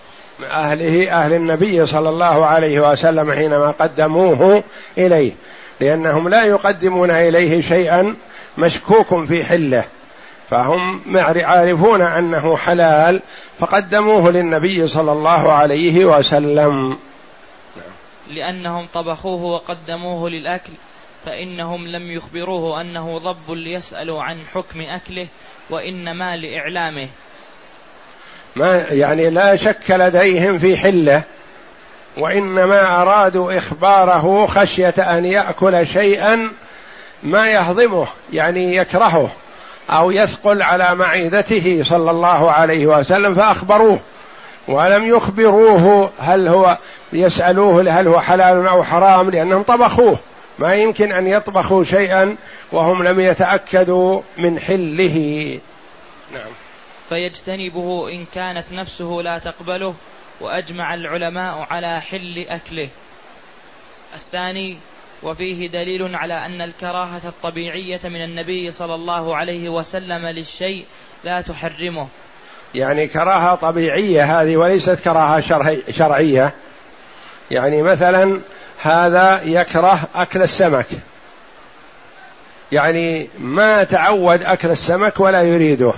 أهله 0.51 1.11
أهل 1.13 1.33
النبي 1.33 1.87
صلى 1.87 2.09
الله 2.09 2.47
عليه 2.47 2.91
وسلم 2.91 3.33
حينما 3.33 3.71
قدموه 3.71 4.63
إليه. 4.99 5.33
لأنهم 5.81 6.29
لا 6.29 6.45
يقدمون 6.45 7.11
إليه 7.11 7.61
شيئا 7.61 8.17
مشكوك 8.59 9.25
في 9.25 9.45
حله. 9.45 9.85
فهم 10.51 11.03
يعرفون 11.17 12.03
أنه 12.03 12.57
حلال 12.57 13.23
فقدموه 13.59 14.31
للنبي 14.31 14.87
صلى 14.87 15.13
الله 15.13 15.53
عليه 15.53 16.05
وسلم. 16.05 16.99
لأنهم 18.31 18.87
طبخوه 18.95 19.43
وقدموه 19.43 20.31
للأكل 20.31 20.73
فإنهم 21.25 21.89
لم 21.89 22.11
يخبروه 22.13 22.81
أنه 22.81 23.19
ضب 23.19 23.51
ليسألوا 23.51 24.23
عن 24.23 24.39
حكم 24.55 24.81
أكله 24.81 25.27
وإنما 25.71 26.37
لإعلامه. 26.37 27.09
ما 28.57 28.77
يعني 28.91 29.31
لا 29.31 29.57
شك 29.57 29.91
لديهم 29.91 30.59
في 30.59 30.77
حله. 30.77 31.25
وإنما 32.19 33.03
أرادوا 33.03 33.57
إخباره 33.57 34.47
خشية 34.47 34.95
أن 34.99 35.25
يأكل 35.25 35.87
شيئا 35.87 36.51
ما 37.23 37.51
يهضمه 37.51 38.07
يعني 38.33 38.77
يكرهه 38.77 39.31
أو 39.91 40.11
يثقل 40.11 40.63
على 40.63 40.95
معدته 40.95 41.83
صلى 41.85 42.11
الله 42.11 42.51
عليه 42.51 42.87
وسلم 42.87 43.35
فأخبروه 43.35 43.99
ولم 44.69 45.09
يخبروه 45.09 46.11
هل 46.19 46.49
هو 46.49 46.79
يسألوه 47.13 48.01
هل 48.01 48.09
هو 48.09 48.21
حلال 48.21 48.67
أو 48.67 48.83
حرام 48.83 49.31
لأنهم 49.31 49.63
طبخوه. 49.63 50.19
ما 50.59 50.75
يمكن 50.75 51.13
أن 51.13 51.27
يطبخوا 51.27 51.85
شيئا 51.85 52.37
وهم 52.73 53.03
لم 53.03 53.21
يتأكدوا 53.21 54.23
من 54.39 54.59
حله. 54.59 55.59
نعم. 56.33 56.51
فيجتنبه 57.09 58.09
إن 58.13 58.25
كانت 58.35 58.73
نفسه 58.73 59.21
لا 59.25 59.39
تقبله. 59.39 59.95
وأجمع 60.41 60.95
العلماء 60.95 61.67
على 61.71 62.01
حل 62.01 62.47
أكله. 62.49 62.89
الثاني 64.15 64.79
وفيه 65.23 65.67
دليل 65.67 66.15
على 66.15 66.47
أن 66.47 66.63
الكراهة 66.63 67.21
الطبيعية 67.25 68.01
من 68.05 68.25
النبي 68.25 68.71
صلى 68.71 68.95
الله 68.95 69.37
عليه 69.37 69.69
وسلم 69.69 70.27
للشيء 70.27 70.85
لا 71.25 71.41
تحرمه. 71.41 72.09
يعني 72.75 73.07
كراهة 73.07 73.55
طبيعية 73.55 74.41
هذه 74.41 74.57
وليست 74.57 75.05
كراهة 75.05 75.41
شرعية. 75.91 76.55
يعني 77.51 77.83
مثلا 77.83 78.41
هذا 78.81 79.43
يكره 79.43 80.01
أكل 80.15 80.43
السمك. 80.43 80.87
يعني 82.73 83.29
ما 83.39 83.85
تعود 83.85 84.43
أكل 84.43 84.71
السمك 84.71 85.21
ولا 85.21 85.43
يريده. 85.43 85.93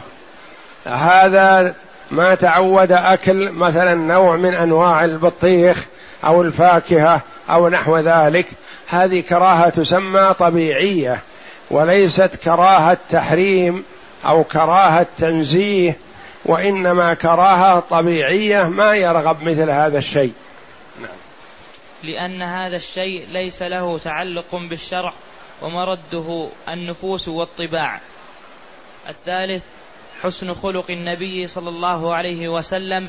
هذا 0.84 1.74
ما 2.10 2.34
تعود 2.34 2.92
أكل 2.92 3.52
مثلا 3.52 3.94
نوع 3.94 4.36
من 4.36 4.54
أنواع 4.54 5.04
البطيخ 5.04 5.86
أو 6.24 6.42
الفاكهة 6.42 7.22
أو 7.50 7.68
نحو 7.68 7.98
ذلك. 7.98 8.46
هذه 8.86 9.20
كراهة 9.20 9.68
تسمى 9.68 10.34
طبيعية 10.38 11.22
وليست 11.70 12.36
كراهة 12.44 12.98
تحريم 13.10 13.84
أو 14.26 14.44
كراهة 14.44 15.06
تنزيه 15.16 15.96
وإنما 16.44 17.14
كراهة 17.14 17.80
طبيعية 17.80 18.68
ما 18.68 18.94
يرغب 18.94 19.42
مثل 19.42 19.70
هذا 19.70 19.98
الشيء. 19.98 20.32
نعم. 21.00 21.10
لأن 22.02 22.42
هذا 22.42 22.76
الشيء 22.76 23.26
ليس 23.32 23.62
له 23.62 23.98
تعلق 23.98 24.54
بالشرع 24.70 25.12
ومرده 25.62 26.48
النفوس 26.68 27.28
والطباع. 27.28 28.00
الثالث 29.08 29.62
حسن 30.22 30.54
خلق 30.54 30.90
النبي 30.90 31.46
صلى 31.46 31.68
الله 31.68 32.14
عليه 32.14 32.48
وسلم 32.48 33.08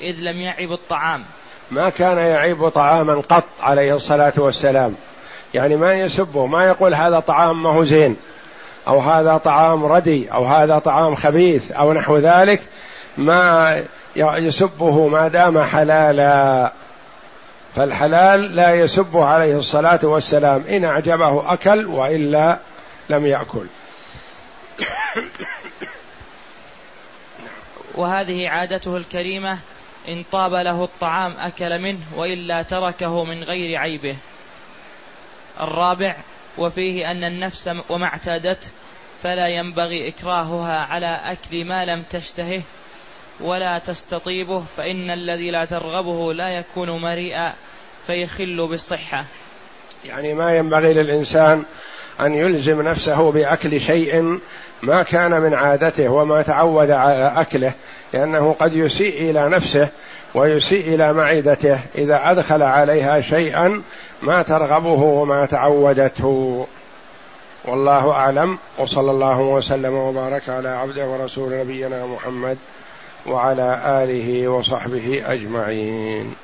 إذ 0.00 0.14
لم 0.18 0.36
يعب 0.36 0.72
الطعام. 0.72 1.24
ما 1.70 1.90
كان 1.90 2.18
يعيب 2.18 2.68
طعاما 2.68 3.14
قط 3.14 3.44
عليه 3.60 3.94
الصلاة 3.94 4.32
والسلام. 4.36 4.94
يعني 5.54 5.76
ما 5.76 5.94
يسبه 5.94 6.46
ما 6.46 6.64
يقول 6.64 6.94
هذا 6.94 7.20
طعام 7.20 7.62
ما 7.62 7.70
هو 7.70 7.84
زين 7.84 8.16
أو 8.88 8.98
هذا 8.98 9.36
طعام 9.36 9.84
ردي 9.84 10.32
أو 10.32 10.44
هذا 10.44 10.78
طعام 10.78 11.14
خبيث 11.14 11.72
أو 11.72 11.92
نحو 11.92 12.18
ذلك. 12.18 12.60
ما 13.18 13.84
يسبه 14.16 15.08
ما 15.08 15.28
دام 15.28 15.62
حلالا. 15.62 16.72
فالحلال 17.76 18.56
لا 18.56 18.74
يسبه 18.74 19.24
عليه 19.24 19.56
الصلاة 19.56 20.00
والسلام. 20.02 20.64
إن 20.68 20.84
أعجبه 20.84 21.52
أكل 21.52 21.86
وإلا 21.86 22.58
لم 23.08 23.26
يأكل. 23.26 23.66
وهذه 27.94 28.48
عادته 28.48 28.96
الكريمة 28.96 29.58
إن 30.08 30.24
طاب 30.32 30.54
له 30.54 30.84
الطعام 30.84 31.34
أكل 31.38 31.78
منه 31.78 32.00
وإلا 32.16 32.62
تركه 32.62 33.24
من 33.24 33.42
غير 33.42 33.78
عيبه. 33.78 34.16
الرابع 35.60 36.16
وفيه 36.58 37.10
أن 37.10 37.24
النفس 37.24 37.70
وما 37.88 38.06
اعتادته 38.06 38.68
فلا 39.22 39.48
ينبغي 39.48 40.08
إكراهها 40.08 40.78
على 40.78 41.20
أكل 41.24 41.64
ما 41.64 41.84
لم 41.84 42.02
تشتهه 42.10 42.62
ولا 43.40 43.78
تستطيبه 43.78 44.64
فإن 44.76 45.10
الذي 45.10 45.50
لا 45.50 45.64
ترغبه 45.64 46.32
لا 46.32 46.48
يكون 46.48 46.90
مريئا 46.90 47.54
فيخل 48.06 48.66
بالصحة. 48.68 49.24
يعني 50.04 50.34
ما 50.34 50.56
ينبغي 50.56 50.94
للإنسان 50.94 51.64
أن 52.20 52.34
يلزم 52.34 52.82
نفسه 52.82 53.32
بأكل 53.32 53.80
شيء 53.80 54.40
ما 54.82 55.02
كان 55.02 55.40
من 55.40 55.54
عادته 55.54 56.08
وما 56.08 56.42
تعود 56.42 56.90
على 56.90 57.32
أكله 57.36 57.74
لأنه 58.12 58.52
قد 58.52 58.76
يسيء 58.76 59.30
إلى 59.30 59.48
نفسه 59.48 59.88
ويسيء 60.34 60.94
إلى 60.94 61.12
معدته 61.12 61.78
إذا 61.94 62.30
أدخل 62.30 62.62
عليها 62.62 63.20
شيئا 63.20 63.82
ما 64.22 64.42
ترغبه 64.42 65.02
وما 65.02 65.46
تعودته. 65.46 66.66
والله 67.64 68.10
أعلم 68.10 68.58
وصلى 68.78 69.10
الله 69.10 69.40
وسلم 69.40 69.94
وبارك 69.94 70.48
على 70.48 70.68
عبده 70.68 71.06
ورسول 71.06 71.58
نبينا 71.58 72.06
محمد 72.06 72.58
وعلى 73.26 73.80
آله 74.04 74.48
وصحبه 74.48 75.22
أجمعين. 75.26 76.34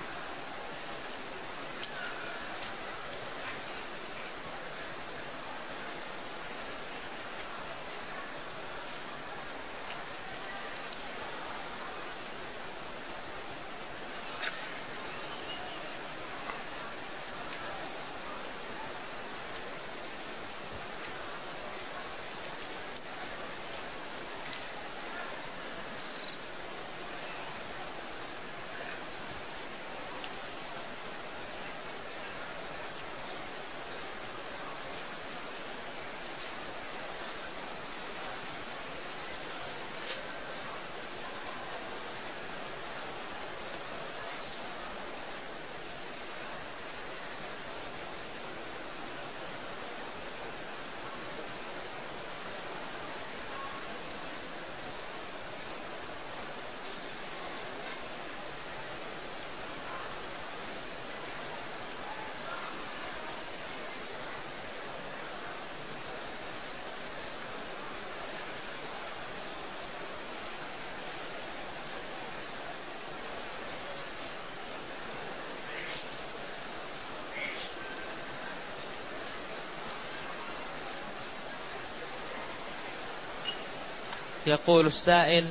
يقول 84.48 84.86
السائل 84.86 85.46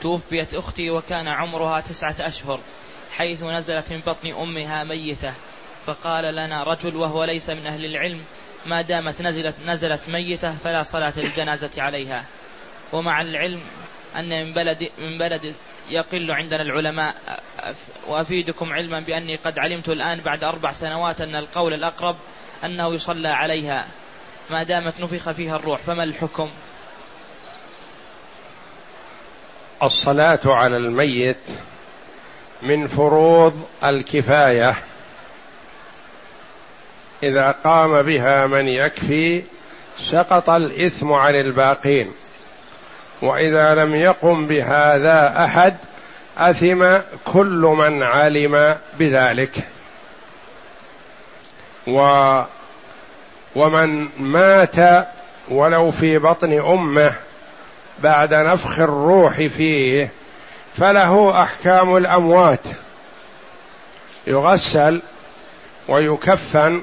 توفيت 0.00 0.54
أختي 0.54 0.90
وكان 0.90 1.28
عمرها 1.28 1.80
تسعة 1.80 2.14
أشهر 2.20 2.60
حيث 3.16 3.42
نزلت 3.42 3.92
من 3.92 4.00
بطن 4.06 4.28
أمها 4.28 4.84
ميتة 4.84 5.34
فقال 5.86 6.34
لنا 6.34 6.62
رجل 6.62 6.96
وهو 6.96 7.24
ليس 7.24 7.50
من 7.50 7.66
أهل 7.66 7.84
العلم 7.84 8.24
ما 8.66 8.82
دامت 8.82 9.22
نزلت 9.22 9.54
نزلت 9.66 10.08
ميتة 10.08 10.52
فلا 10.64 10.82
صلاة 10.82 11.12
للجنازة 11.16 11.70
عليها. 11.82 12.24
ومع 12.92 13.20
العلم 13.20 13.60
أن 14.16 14.44
من 14.44 14.52
بلد 14.54 14.88
من 14.98 15.18
بلد 15.18 15.54
يقل 15.90 16.30
عندنا 16.30 16.62
العلماء 16.62 17.14
وأفيدكم 18.06 18.72
علما 18.72 19.00
بأني 19.00 19.36
قد 19.36 19.58
علمت 19.58 19.88
الآن 19.88 20.20
بعد 20.20 20.44
أربع 20.44 20.72
سنوات 20.72 21.20
أن 21.20 21.34
القول 21.34 21.74
الأقرب 21.74 22.16
أنه 22.64 22.94
يصلى 22.94 23.28
عليها. 23.28 23.86
ما 24.50 24.62
دامت 24.62 25.00
نفخ 25.00 25.30
فيها 25.30 25.56
الروح 25.56 25.80
فما 25.80 26.02
الحكم؟ 26.02 26.50
الصلاة 29.82 30.40
على 30.44 30.76
الميت 30.76 31.36
من 32.62 32.86
فروض 32.86 33.66
الكفاية. 33.84 34.74
إذا 37.22 37.50
قام 37.64 38.02
بها 38.02 38.46
من 38.46 38.68
يكفي 38.68 39.42
سقط 39.98 40.50
الإثم 40.50 41.12
عن 41.12 41.34
الباقين. 41.34 42.12
وإذا 43.22 43.74
لم 43.74 43.94
يقم 43.94 44.46
بهذا 44.46 45.44
أحد 45.44 45.76
أثم 46.38 46.96
كل 47.24 47.74
من 47.78 48.02
علم 48.02 48.76
بذلك. 48.98 49.52
و 51.86 52.42
ومن 53.56 54.08
مات 54.18 55.06
ولو 55.48 55.90
في 55.90 56.18
بطن 56.18 56.52
أمه 56.52 57.14
بعد 58.02 58.34
نفخ 58.34 58.80
الروح 58.80 59.42
فيه 59.42 60.10
فله 60.76 61.42
أحكام 61.42 61.96
الأموات. 61.96 62.60
يغسل 64.26 65.02
ويكفن 65.88 66.82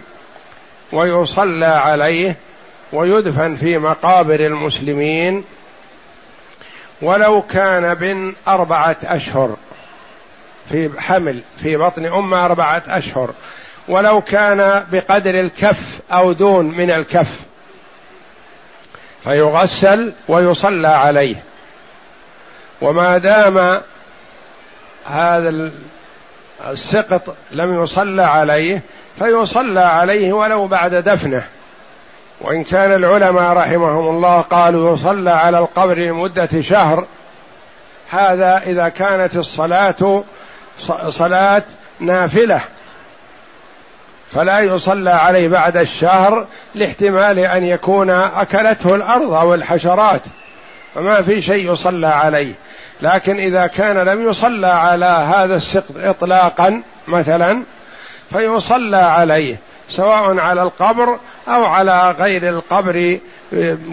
ويصلى 0.92 1.66
عليه 1.66 2.36
ويدفن 2.94 3.56
في 3.56 3.78
مقابر 3.78 4.40
المسلمين. 4.40 5.44
ولو 7.02 7.42
كان 7.42 7.94
بن 7.94 8.34
أربعة 8.48 8.98
أشهر 9.04 9.58
في 10.70 10.92
حمل 10.98 11.42
في 11.64 11.78
بطن 11.78 12.06
أمه 12.06 12.46
أربعة 12.46 12.84
أشهر. 12.88 13.34
ولو 13.88 14.22
كان 14.22 14.86
بقدر 14.92 15.40
الكف 15.40 16.00
أو 16.12 16.32
دون 16.32 16.66
من 16.66 16.92
الكف. 16.92 17.40
فيغسل 19.26 20.14
ويصلى 20.28 20.88
عليه. 20.88 21.44
وما 22.82 23.18
دام 23.18 23.82
هذا 25.06 25.72
السقط 26.68 27.36
لم 27.52 27.84
يصلى 27.84 28.24
عليه 28.24 28.82
فيصلى 29.20 29.80
عليه 29.80 30.34
ولو 30.34 30.68
بعد 30.68 30.96
دفنه. 30.96 31.44
وإن 32.42 32.64
كان 32.64 32.94
العلماء 32.94 33.54
رحمهم 33.54 34.10
الله 34.10 34.42
قالوا 34.42 34.94
يصلى 34.94 35.32
على 35.32 35.60
القبر 35.60 35.98
لمدة 35.98 36.62
شهر. 36.62 37.06
هذا 38.10 38.58
إذا 38.58 38.90
كانت 38.90 39.36
الصلاة 39.36 40.24
صلاة 41.10 41.64
نافلة. 42.00 42.62
فلا 44.32 44.60
يصلى 44.60 45.12
عليه 45.12 45.48
بعد 45.48 45.78
الشهر 45.78 46.48
لاحتمال 46.76 47.40
أن 47.40 47.66
يكون 47.66 48.10
أكلته 48.10 48.96
الأرض 48.96 49.34
أو 49.34 49.54
الحشرات 49.54 50.22
فما 50.96 51.22
في 51.22 51.42
شيء 51.42 51.72
يصلى 51.72 52.08
عليه. 52.08 52.54
لكن 53.02 53.40
إذا 53.40 53.68
كان 53.68 53.98
لم 53.98 54.30
يصلى 54.30 54.68
على 54.68 55.06
هذا 55.36 55.56
السقط 55.56 55.96
إطلاقا 55.98 56.82
مثلا 57.08 57.64
فيصلى 58.34 58.98
عليه 58.98 59.58
سواء 59.90 60.40
على 60.40 60.64
القبر 60.64 61.20
أو 61.48 61.66
على 61.66 62.12
غير 62.12 62.50
القبر 62.50 63.20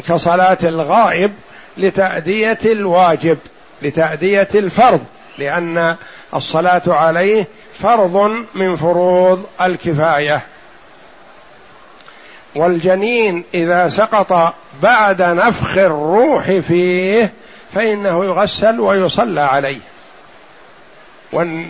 كصلاة 0.08 0.58
الغائب 0.62 1.32
لتأدية 1.76 2.58
الواجب 2.64 3.38
لتأدية 3.82 4.48
الفرض 4.54 5.04
لأن 5.38 5.96
الصلاة 6.34 6.82
عليه 6.86 7.46
فرض 7.82 8.44
من 8.54 8.76
فروض 8.76 9.46
الكفاية. 9.62 10.42
والجنين 12.56 13.44
إذا 13.54 13.88
سقط 13.88 14.54
بعد 14.82 15.22
نفخ 15.22 15.78
الروح 15.78 16.44
فيه 16.50 17.32
فإنه 17.74 18.24
يغسل 18.24 18.80
ويصلى 18.80 19.40
عليه. 19.40 19.80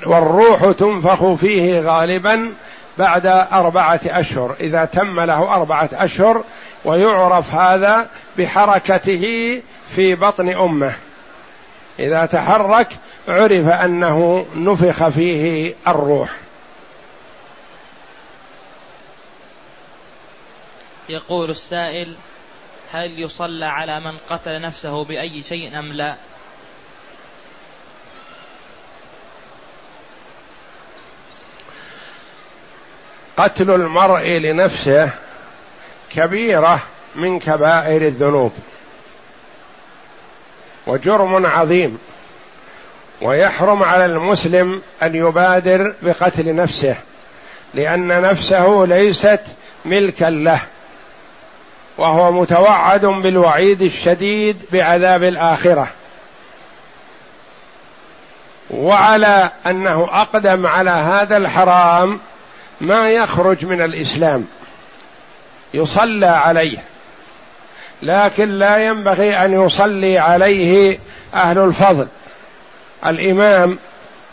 والروح 0.07 0.71
تنفخ 0.79 1.33
فيه 1.33 1.81
غالبا 1.81 2.53
بعد 2.99 3.27
أربعة 3.53 4.01
أشهر. 4.07 4.55
إذا 4.61 4.85
تم 4.85 5.21
له 5.21 5.55
أربعة 5.55 5.89
أشهر 5.93 6.45
ويعرف 6.85 7.55
هذا 7.55 8.09
بحركته 8.39 9.61
في 9.89 10.15
بطن 10.15 10.49
أمه. 10.49 10.95
إذا 11.99 12.27
تحرك 12.27 12.89
عرف 13.29 13.69
أنه 13.69 14.47
نفخ 14.57 15.09
فيه 15.09 15.75
الروح 15.89 16.37
يقول 21.09 21.51
السائل 21.51 22.17
هل 22.91 23.21
يصلى 23.21 23.67
على 23.67 24.01
من 24.01 24.19
قتل 24.31 24.61
نفسه 24.61 25.05
بأي 25.05 25.43
شيء 25.43 25.79
أم 25.79 25.93
لا؟ 25.93 26.17
قتل 33.37 33.71
المرء 33.71 34.29
لنفسه 34.29 35.11
كبيرة 36.11 36.83
من 37.15 37.39
كبائر 37.39 38.03
الذنوب 38.03 38.53
وجرم 40.87 41.47
عظيم 41.47 41.99
ويحرم 43.23 43.83
على 43.83 44.07
المسلم 44.07 44.83
أن 45.03 45.15
يبادر 45.15 45.95
بقتل 46.03 46.55
نفسه 46.55 46.97
لأن 47.75 48.23
نفسه 48.23 48.85
ليست 48.89 49.41
ملكا 49.85 50.25
له 50.25 50.61
وهو 51.99 52.33
متوعد 52.33 53.07
بالوعيد 53.07 53.83
الشديد 53.83 54.63
بعذاب 54.73 55.23
الآخرة. 55.23 55.89
وعلى 58.71 59.51
أنه 59.67 60.09
أقدم 60.11 60.67
على 60.67 60.91
هذا 60.91 61.37
الحرام 61.37 62.21
ما 62.81 63.11
يخرج 63.11 63.65
من 63.65 63.81
الإسلام 63.81 64.47
يصلى 65.75 66.27
عليه 66.27 66.79
لكن 68.03 68.49
لا 68.49 68.87
ينبغي 68.87 69.45
أن 69.45 69.63
يصلي 69.67 70.19
عليه 70.19 70.99
أهل 71.35 71.59
الفضل. 71.59 72.09
الإمام 73.07 73.79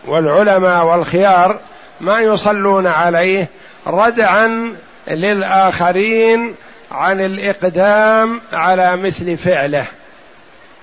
والعلماء 0.07 0.85
والخيار 0.85 1.59
ما 2.01 2.19
يصلون 2.19 2.87
عليه 2.87 3.47
ردعا 3.87 4.75
للآخرين 5.07 6.55
عن 6.91 7.21
الإقدام 7.21 8.41
على 8.53 8.95
مثل 8.95 9.37
فعله. 9.37 9.85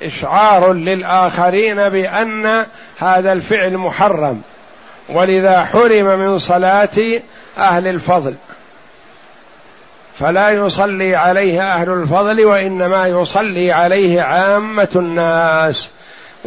إشعار 0.02 0.72
للآخرين 0.72 1.88
بأن 1.88 2.66
هذا 2.98 3.32
الفعل 3.32 3.78
محرم 3.78 4.42
ولذا 5.08 5.64
حرم 5.64 6.18
من 6.18 6.38
صلاة 6.38 7.20
أهل 7.58 7.88
الفضل. 7.88 8.34
فلا 10.18 10.50
يصلي 10.50 11.16
عليه 11.16 11.62
أهل 11.62 11.90
الفضل 11.90 12.44
وإنما 12.44 13.06
يصلي 13.06 13.72
عليه 13.72 14.22
عامة 14.22 14.88
الناس. 14.96 15.90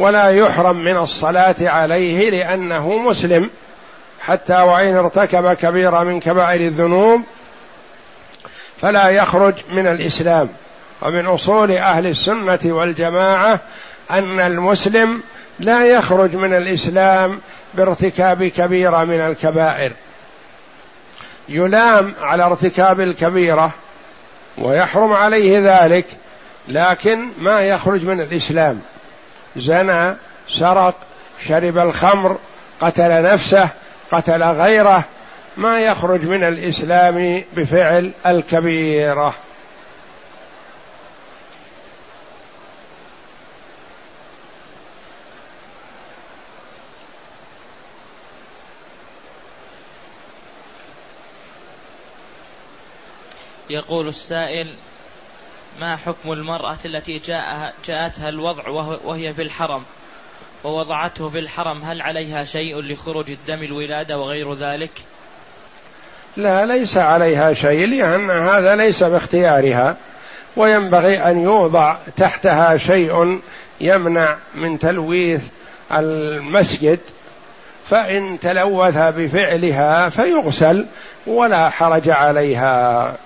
ولا 0.00 0.30
يحرم 0.30 0.76
من 0.76 0.96
الصلاة 0.96 1.54
عليه 1.60 2.30
لأنه 2.30 2.98
مسلم. 2.98 3.50
حتى 4.20 4.54
وإن 4.54 4.96
ارتكب 4.96 5.52
كبيره 5.52 6.02
من 6.02 6.20
كبائر 6.20 6.60
الذنوب 6.60 7.22
فلا 8.80 9.08
يخرج 9.08 9.54
من 9.72 9.86
الإسلام. 9.86 10.48
ومن 11.02 11.26
أصول 11.26 11.70
أهل 11.70 12.06
السنة 12.06 12.58
والجماعة 12.64 13.60
أن 14.10 14.40
المسلم 14.40 15.22
لا 15.60 15.86
يخرج 15.86 16.36
من 16.36 16.54
الإسلام 16.54 17.40
بارتكاب 17.74 18.44
كبيرة 18.44 19.04
من 19.04 19.20
الكبائر. 19.20 19.92
يلام 21.48 22.14
على 22.20 22.44
ارتكاب 22.44 23.00
الكبيرة 23.00 23.70
ويحرم 24.58 25.12
عليه 25.12 25.60
ذلك 25.84 26.06
لكن 26.68 27.28
ما 27.38 27.60
يخرج 27.60 28.06
من 28.06 28.20
الإسلام. 28.20 28.80
زنى 29.56 30.16
سرق 30.48 30.94
شرب 31.46 31.78
الخمر 31.78 32.38
قتل 32.80 33.22
نفسه 33.22 33.70
قتل 34.12 34.42
غيره 34.42 35.04
ما 35.56 35.80
يخرج 35.80 36.24
من 36.26 36.44
الإسلام 36.44 37.44
بفعل 37.52 38.12
الكبيرة. 38.26 39.34
يقول 53.70 54.08
السائل 54.08 54.74
ما 55.80 55.96
حكم 55.96 56.32
المرأة 56.32 56.78
التي 56.84 57.18
جاءها 57.18 57.72
جاءتها 57.86 58.28
الوضع 58.28 58.68
وهي 59.04 59.34
في 59.34 59.42
الحرم؟ 59.42 59.82
ووضعته 60.64 61.28
في 61.28 61.38
الحرم 61.38 61.82
هل 61.82 62.02
عليها 62.02 62.44
شيء 62.44 62.80
لخروج 62.80 63.30
الدم 63.30 63.62
الولادة 63.62 64.18
وغير 64.18 64.54
ذلك؟ 64.54 64.90
لا 66.36 66.66
ليس 66.66 66.96
عليها 66.96 67.52
شيء 67.52 67.86
لأن 67.86 68.30
هذا 68.30 68.76
ليس 68.76 69.02
باختيارها. 69.02 69.96
وينبغي 70.56 71.16
أن 71.18 71.42
يوضع 71.42 71.96
تحتها 72.16 72.76
شيء 72.76 73.40
يمنع 73.80 74.36
من 74.54 74.78
تلويث 74.78 75.44
المسجد. 75.92 77.00
فإن 77.84 78.40
تلوث 78.40 78.96
بفعلها 78.98 80.08
فيغسل 80.08 80.86
ولا 81.26 81.70
حرج 81.70 82.10
عليها. 82.10 83.16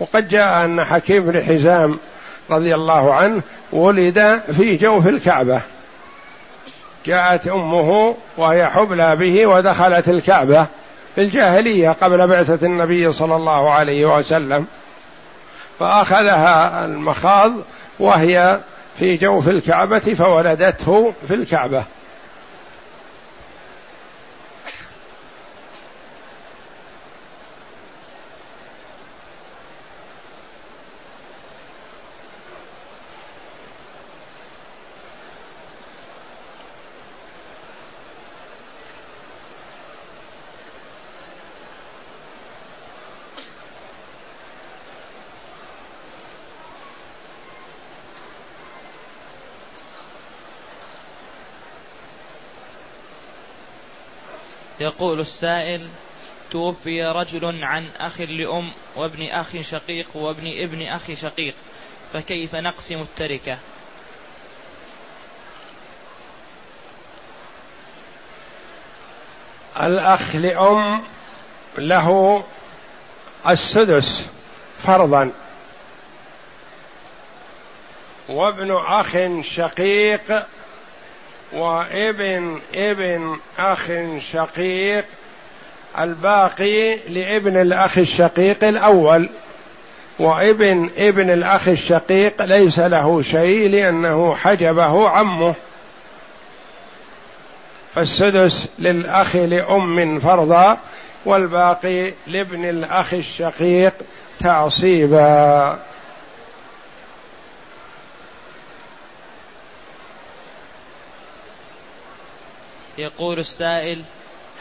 وقد 0.00 0.28
جاء 0.28 0.64
أن 0.64 0.84
حكيم 0.84 1.22
بن 1.24 1.42
حزام 1.42 1.98
رضي 2.50 2.74
الله 2.74 3.14
عنه 3.14 3.42
ولد 3.72 4.42
في 4.52 4.76
جوف 4.76 5.06
الكعبة. 5.06 5.60
جاءت 7.06 7.48
أمه 7.48 8.16
وهي 8.36 8.66
حبلى 8.66 9.16
به 9.16 9.46
ودخلت 9.46 10.08
الكعبة 10.08 10.66
في 11.14 11.20
الجاهلية 11.20 11.90
قبل 11.90 12.26
بعثة 12.26 12.66
النبي 12.66 13.12
صلى 13.12 13.36
الله 13.36 13.70
عليه 13.70 14.16
وسلم. 14.16 14.66
فأخذها 15.78 16.84
المخاض 16.84 17.52
وهي 17.98 18.60
في 18.98 19.16
جوف 19.16 19.48
الكعبة 19.48 19.98
فولدته 19.98 21.14
في 21.28 21.34
الكعبة. 21.34 21.84
يقول 54.80 55.20
السائل 55.20 55.88
توفي 56.50 57.04
رجل 57.04 57.64
عن 57.64 57.88
أخ 57.98 58.20
لأم 58.20 58.72
وابن 58.96 59.26
أخ 59.26 59.60
شقيق 59.60 60.16
وابن 60.16 60.46
ابن 60.62 60.82
أخ 60.82 61.12
شقيق 61.14 61.54
فكيف 62.12 62.54
نقسم 62.54 63.00
التركة؟ 63.00 63.58
الأخ 69.80 70.36
لأم 70.36 71.04
له 71.78 72.42
السدس 73.48 74.30
فرضا 74.78 75.32
وابن 78.28 78.76
أخ 78.76 79.16
شقيق 79.40 80.46
وابن 81.52 82.60
ابن 82.74 83.36
أخ 83.58 83.90
شقيق 84.18 85.04
الباقي 85.98 86.96
لابن 86.96 87.56
الأخ 87.56 87.98
الشقيق 87.98 88.64
الأول. 88.64 89.28
وابن 90.18 90.90
ابن 90.96 91.30
الأخ 91.30 91.68
الشقيق 91.68 92.42
ليس 92.42 92.78
له 92.78 93.22
شيء 93.22 93.70
لأنه 93.70 94.34
حجبه 94.34 95.08
عمه. 95.08 95.54
فالسدس 97.94 98.68
للأخ 98.78 99.36
لأم 99.36 100.18
فرضا 100.18 100.78
والباقي 101.24 102.12
لابن 102.26 102.68
الأخ 102.68 103.14
الشقيق 103.14 103.94
تعصيبا. 104.40 105.78
يقول 113.00 113.38
السائل 113.38 114.02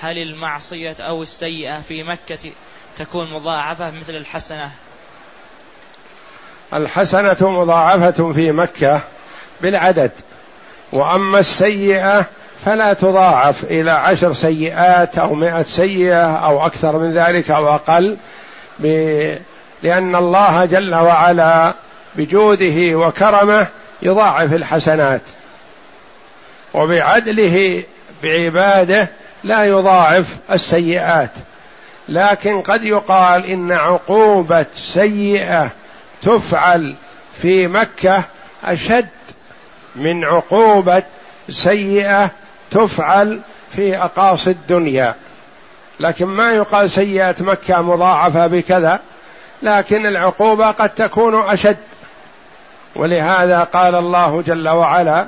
هل 0.02 0.18
المعصية 0.18 0.96
أو 1.00 1.24
السيئة 1.24 1.82
في 1.82 2.04
مكة 2.04 2.52
تكون 2.98 3.34
مضاعفة 3.34 3.92
مثل 3.92 4.16
الحسنة؟ 4.16 4.72
الحسنة 6.74 7.38
مضاعفة 7.42 8.32
في 8.32 8.52
مكة 8.52 9.02
بالعدد 9.62 10.12
وأما 10.92 11.40
السيئة 11.40 12.26
فلا 12.66 12.94
تضاعف 12.94 13.64
إلى 13.64 13.92
عشر 13.92 14.34
سيئات 14.34 15.18
أو 15.18 15.36
مئة 15.36 15.62
سيئة 15.62 16.36
أو 16.36 16.66
أكثر 16.66 16.98
من 16.98 17.12
ذلك 17.12 17.52
أو 17.52 17.76
أقل 17.76 18.18
ب... 18.80 18.86
لأن 19.84 20.16
الله 20.16 20.66
جل 20.66 20.96
وعلا 20.96 21.74
بجوده 22.16 22.96
وكرمه 22.96 23.68
يضاعف 24.02 24.54
الحسنات. 24.54 25.22
وبعدله 26.74 27.84
بعباده 28.24 29.10
لا 29.44 29.64
يضاعف 29.64 30.38
السيئات. 30.52 31.32
لكن 32.10 32.62
قد 32.62 32.84
يقال 32.84 33.46
إن 33.46 33.72
عقوبة 33.72 34.66
سيئة 34.74 35.72
تفعل 36.22 36.96
في 37.34 37.68
مكة 37.68 38.24
أشد 38.64 39.08
من 39.96 40.24
عقوبة 40.24 41.04
سيئة 41.50 42.32
تفعل 42.72 43.40
في 43.76 43.98
أقاصي 43.98 44.52
الدنيا. 44.52 45.16
لكن 46.00 46.26
ما 46.26 46.52
يقال 46.52 46.90
سيئة 46.90 47.36
مكة 47.40 47.82
مضاعفة 47.82 48.48
بكذا 48.48 49.00
لكن 49.62 50.06
العقوبة 50.06 50.72
قد 50.72 50.90
تكون 50.90 51.50
أشد. 51.50 51.78
ولهذا 52.96 53.64
قال 53.64 53.96
الله 53.96 54.42
جل 54.42 54.70
وعلا 54.70 55.28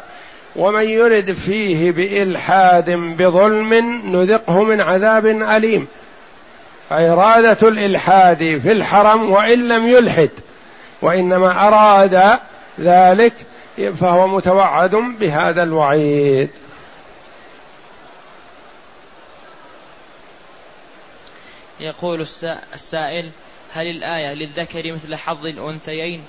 ومن 0.55 0.89
يرد 0.89 1.31
فيه 1.31 1.91
بإلحاد 1.91 2.89
بظلم 2.91 3.73
نذقه 4.05 4.63
من 4.63 4.81
عذاب 4.81 5.25
أليم. 5.25 5.87
فإرادة 6.89 7.67
الإلحاد 7.67 8.37
في 8.37 8.71
الحرم 8.71 9.31
وإن 9.31 9.67
لم 9.67 9.87
يلحد 9.87 10.29
وإنما 11.01 11.67
أراد 11.67 12.39
ذلك 12.79 13.33
فهو 13.99 14.27
متوعد 14.27 14.95
بهذا 14.95 15.63
الوعيد. 15.63 16.49
يقول 21.79 22.21
السائل 22.73 23.31
هل 23.73 23.87
الآية 23.87 24.33
للذكر 24.33 24.91
مثل 24.91 25.15
حظ 25.15 25.45
الأنثيين 25.45 26.23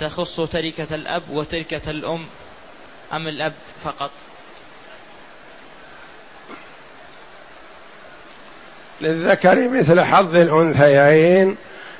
تخص 0.00 0.40
تركة 0.40 0.94
الأب 0.94 1.22
وتركة 1.30 1.90
الأم؟ 1.90 2.26
أم 3.12 3.28
الأب 3.28 3.52
فقط؟ 3.84 4.10
للذكر 9.00 9.68
مثل 9.68 10.00
حظ 10.00 10.36
الأنثيين. 10.36 11.56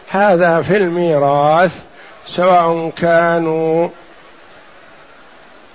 هذا 0.09 0.63
في 0.63 0.77
الميراث 0.77 1.85
سواء 2.27 2.91
كانوا 2.97 3.89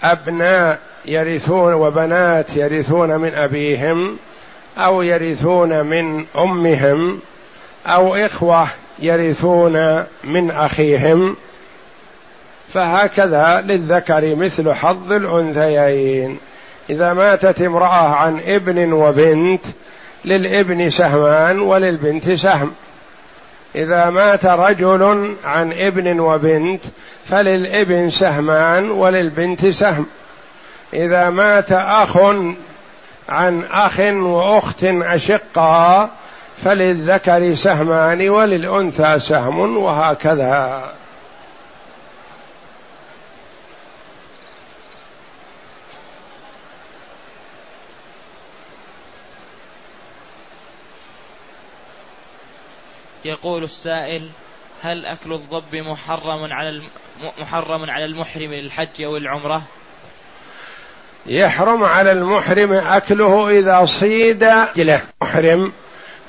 أبناء 0.04 0.80
يرثون 1.06 1.74
وبنات 1.74 2.56
يرثون 2.56 3.20
من 3.20 3.34
أبيهم 3.34 4.18
أو 4.78 5.02
يرثون 5.02 5.86
من 5.86 6.26
أمهم 6.38 7.20
أو 7.88 8.16
إخوة 8.16 8.68
يرثون 9.00 10.06
من 10.24 10.52
أخيهم. 10.52 11.36
فهكذا 12.74 13.62
للذكر 13.62 14.36
مثل 14.36 14.74
حظ 14.74 15.12
الأنثيين. 15.12 16.38
إذا 16.90 17.14
ماتت 17.14 17.62
امرأة 17.62 18.10
عن 18.16 18.40
ابن 18.40 18.94
وبنت 18.94 19.66
للابن 20.26 20.90
سهمان 20.90 21.60
وللبنت 21.60 22.32
سهم. 22.32 22.72
إذا 23.76 24.10
مات 24.10 24.46
رجل 24.46 25.36
عن 25.46 25.74
ابن 25.74 26.20
وبنت 26.20 26.84
فللابن 27.30 28.10
سهمان 28.10 28.92
وللبنت 28.92 29.66
سهم. 29.66 30.06
إذا 30.94 31.30
مات 31.30 31.72
أخ 31.72 32.18
عن 33.30 33.64
أخ 33.72 34.00
وأخت 34.00 34.84
أشقا 34.84 36.10
فللذكر 36.58 37.54
سهمان 37.54 38.30
وللأنثى 38.30 39.20
سهم 39.20 39.78
وهكذا. 39.78 40.84
يقول 53.26 53.64
السائل 53.64 54.30
هل 54.82 55.06
أكل 55.06 55.34
الضب 55.34 55.76
محرم 55.76 56.54
على 56.54 56.82
محرم 57.40 57.90
على 57.90 58.06
المحرم 58.06 58.54
للحج 58.54 59.04
أو 59.04 59.18
العمرة؟ 59.18 59.64
يحرم 61.26 61.84
على 61.84 62.12
المحرم 62.12 62.74
أكله 62.74 63.50
إذا 63.50 63.86
صيد 63.86 64.44
أجله 64.44 65.02
محرم 65.22 65.72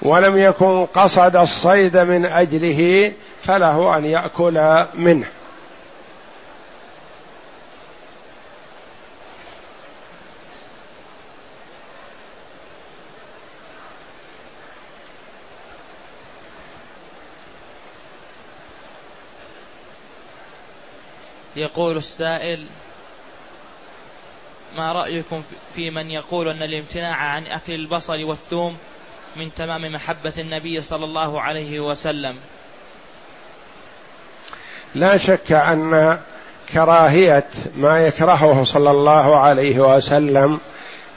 ولم 0.02 0.36
يكن 0.36 0.86
قصد 0.86 1.36
الصيد 1.36 1.96
من 1.96 2.26
أجله 2.26 3.12
فله 3.42 3.96
أن 3.96 4.04
يأكل 4.04 4.84
منه 4.94 5.26
يقول 21.56 21.96
السائل 21.96 22.66
ما 24.76 24.92
رأيكم 24.92 25.42
في 25.74 25.90
من 25.90 26.10
يقول 26.10 26.48
أن 26.48 26.62
الامتناع 26.62 27.16
عن 27.16 27.46
أكل 27.46 27.72
البصل 27.72 28.24
والثوم 28.24 28.76
من 29.36 29.54
تمام 29.54 29.92
محبة 29.92 30.32
النبي 30.38 30.80
صلى 30.80 31.04
الله 31.04 31.40
عليه 31.40 31.80
وسلم؟ 31.80 32.36
لا 34.94 35.16
شك 35.16 35.52
أن 35.52 36.20
كراهية 36.72 37.46
ما 37.76 38.06
يكرهه 38.06 38.64
صلى 38.64 38.90
الله 38.90 39.36
عليه 39.36 39.96
وسلم 39.96 40.60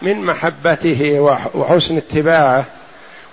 من 0.02 0.21
محبته 0.21 1.19
وحسن 1.56 1.97
اتباعه 1.97 2.65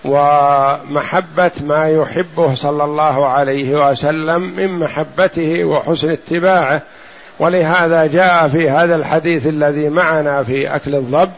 ومحبة 0.04 1.50
ما 1.60 1.88
يحبه 1.90 2.54
صلى 2.54 2.84
الله 2.84 3.26
عليه 3.26 3.90
وسلم 3.90 4.42
من 4.56 4.78
محبته 4.78 5.64
وحسن 5.64 6.10
اتباعه. 6.10 6.82
ولهذا 7.38 8.06
جاء 8.06 8.48
في 8.48 8.70
هذا 8.70 8.96
الحديث 8.96 9.46
الذي 9.46 9.88
معنا 9.88 10.42
في 10.42 10.76
أكل 10.76 10.94
الضب 10.94 11.30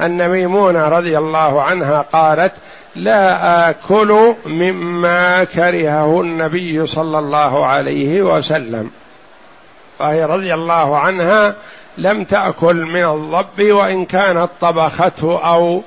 أن 0.00 0.28
ميمونة 0.28 0.88
رضي 0.88 1.18
الله 1.18 1.62
عنها 1.62 2.00
قالت 2.00 2.52
لا 2.96 3.70
آكل 3.70 4.34
مما 4.46 5.44
كرهه 5.44 6.20
النبي 6.20 6.86
صلى 6.86 7.18
الله 7.18 7.66
عليه 7.66 8.22
وسلم. 8.22 8.90
فهي 9.98 10.24
رضي 10.24 10.54
الله 10.54 10.98
عنها 10.98 11.54
لم 11.98 12.24
تأكل 12.24 12.76
من 12.76 13.04
الضب 13.04 13.72
وإن 13.72 14.04
كانت 14.04 14.48
طبخته 14.60 15.38
آه، 15.44 15.80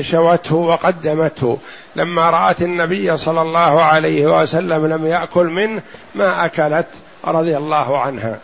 شوته 0.00 0.54
وقدمته. 0.54 1.58
لما 1.96 2.30
رأت 2.30 2.62
النبي 2.62 3.16
صلى 3.16 3.42
الله 3.42 3.82
عليه 3.82 4.40
وسلم 4.40 4.86
لم 4.86 5.06
يأكل 5.06 5.46
منه 5.46 5.82
ما 6.14 6.44
أكلت 6.44 6.88
رضي 7.24 7.56
الله 7.56 8.00
عنها. 8.00 8.38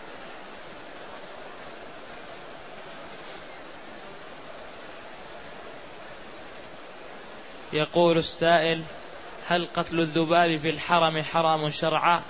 يقول 7.72 8.18
السائل 8.18 8.82
هل 9.46 9.68
قتل 9.76 10.00
الذباب 10.00 10.56
في 10.56 10.70
الحرم 10.70 11.22
حرام 11.22 11.70
شرعا؟ 11.70 12.22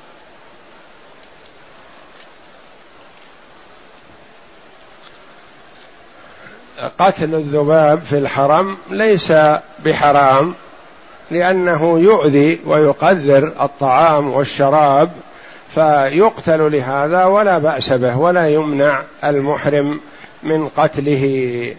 قتل 6.98 7.34
الذباب 7.34 7.98
في 7.98 8.18
الحرم 8.18 8.76
ليس 8.90 9.32
بحرام 9.84 10.54
لأنه 11.30 11.98
يؤذي 11.98 12.60
ويقذر 12.66 13.52
الطعام 13.60 14.32
والشراب 14.32 15.10
فيقتل 15.74 16.72
لهذا 16.72 17.24
ولا 17.24 17.58
بأس 17.58 17.92
به 17.92 18.18
ولا 18.18 18.48
يمنع 18.48 19.02
المحرم 19.24 20.00
من 20.42 20.68
قتله. 20.68 21.74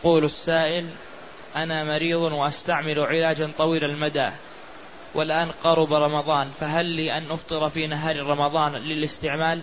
يقول 0.00 0.24
السائل 0.24 0.86
أنا 1.56 1.84
مريض 1.84 2.20
وأستعمل 2.20 3.00
علاجا 3.00 3.50
طويل 3.58 3.84
المدى 3.84 4.28
والآن 5.14 5.48
قرب 5.64 5.92
رمضان 5.92 6.50
فهل 6.60 6.86
لي 6.86 7.18
أن 7.18 7.30
أفطر 7.30 7.68
في 7.68 7.86
نهار 7.86 8.26
رمضان 8.26 8.72
للاستعمال؟ 8.72 9.60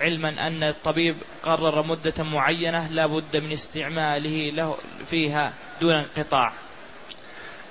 علما 0.00 0.46
أن 0.46 0.62
الطبيب 0.62 1.16
قرر 1.42 1.82
مدة 1.82 2.24
معينة 2.24 2.88
لا 2.88 3.06
بد 3.06 3.36
من 3.36 3.52
استعماله 3.52 4.50
له 4.50 4.76
فيها 5.10 5.52
دون 5.80 5.94
انقطاع. 5.94 6.52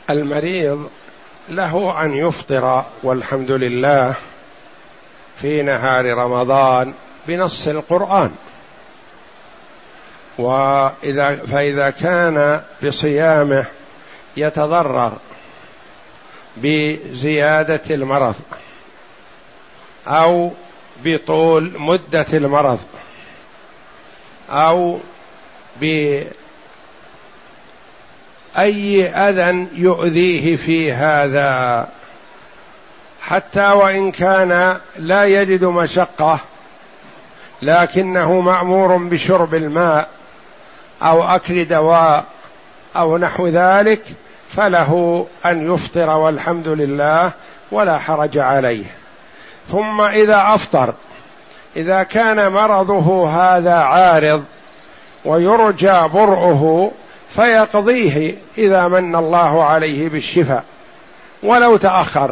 المريض 0.10 0.90
له 1.50 2.04
أن 2.04 2.14
يفطر 2.14 2.86
والحمد 3.04 3.52
لله 3.52 4.16
في 5.38 5.62
نهار 5.62 6.06
رمضان 6.06 6.94
بنص 7.28 7.68
القرآن. 7.68 8.36
وإذا 10.38 11.36
فإذا 11.36 11.90
كان 11.90 12.62
بصيامه 12.84 13.66
يتضرر 14.38 15.18
بزيادة 16.58 17.82
المرض 17.96 18.36
أو 20.08 20.52
بطول 21.04 21.72
مدة 21.78 22.26
المرض 22.34 22.80
أو 24.50 25.00
بأي 25.82 26.30
أذى 29.10 29.68
يؤذيه 29.74 30.56
في 30.56 30.94
هذا. 30.94 31.90
حتى 33.22 33.72
وإن 33.72 34.12
كان 34.12 34.80
لا 34.98 35.26
يجد 35.26 35.66
مشقة 35.66 36.40
لكنه 37.62 38.42
مأمور 38.42 38.98
بشرب 38.98 39.56
الماء. 39.56 40.10
أو 41.06 41.24
أكل 41.24 41.66
دواء 41.66 42.24
أو 42.96 43.18
نحو 43.18 43.48
ذلك 43.48 44.02
فله 44.52 45.26
أن 45.46 45.74
يفطر 45.74 46.10
والحمد 46.10 46.68
لله 46.68 47.32
ولا 47.72 47.98
حرج 47.98 48.38
عليه. 48.38 48.86
ثم 49.70 50.02
إذا 50.02 50.44
أفطر 50.48 50.94
إذا 51.76 52.04
كان 52.04 52.52
مرضه 52.52 53.30
هذا 53.30 53.76
عارض 53.76 54.44
ويرجى 55.26 56.00
برؤه 56.14 56.92
فيقضيه 57.36 58.36
إذا 58.58 58.88
من 58.88 59.16
الله 59.16 59.64
عليه 59.64 60.10
بالشفاء 60.10 60.64
ولو 61.44 61.78
تأخر. 61.78 62.32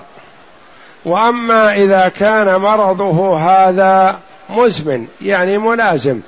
وأما 1.05 1.74
إذا 1.74 2.09
كان 2.09 2.55
مرضه 2.61 3.38
هذا 3.38 4.19
مزمن 4.49 5.07
يعني 5.21 5.57
ملازم 5.57 6.19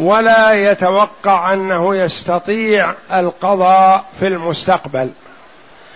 ولا 0.00 0.52
يتوقع 0.52 1.52
أنه 1.52 1.96
يستطيع 1.96 2.94
القضاء 3.12 4.04
في 4.20 4.26
المستقبل 4.26 5.10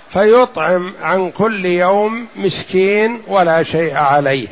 فيطعم 0.09 0.95
عن 1.03 1.31
كل 1.31 1.67
يوم 1.67 2.27
مسكين 2.37 3.23
ولا 3.27 3.63
شيء 3.63 3.97
عليه 3.97 4.49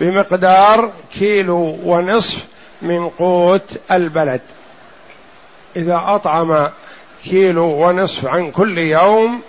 بمقدار 0.00 0.90
كيلو 1.18 1.78
ونصف 1.84 2.44
من 2.82 3.08
قوت 3.08 3.80
البلد. 3.90 4.40
إذا 5.76 6.02
أطعم 6.06 6.68
كيلو 7.24 7.88
ونصف 7.88 8.26
عن 8.26 8.50
كل 8.50 8.78
يوم 8.78 9.40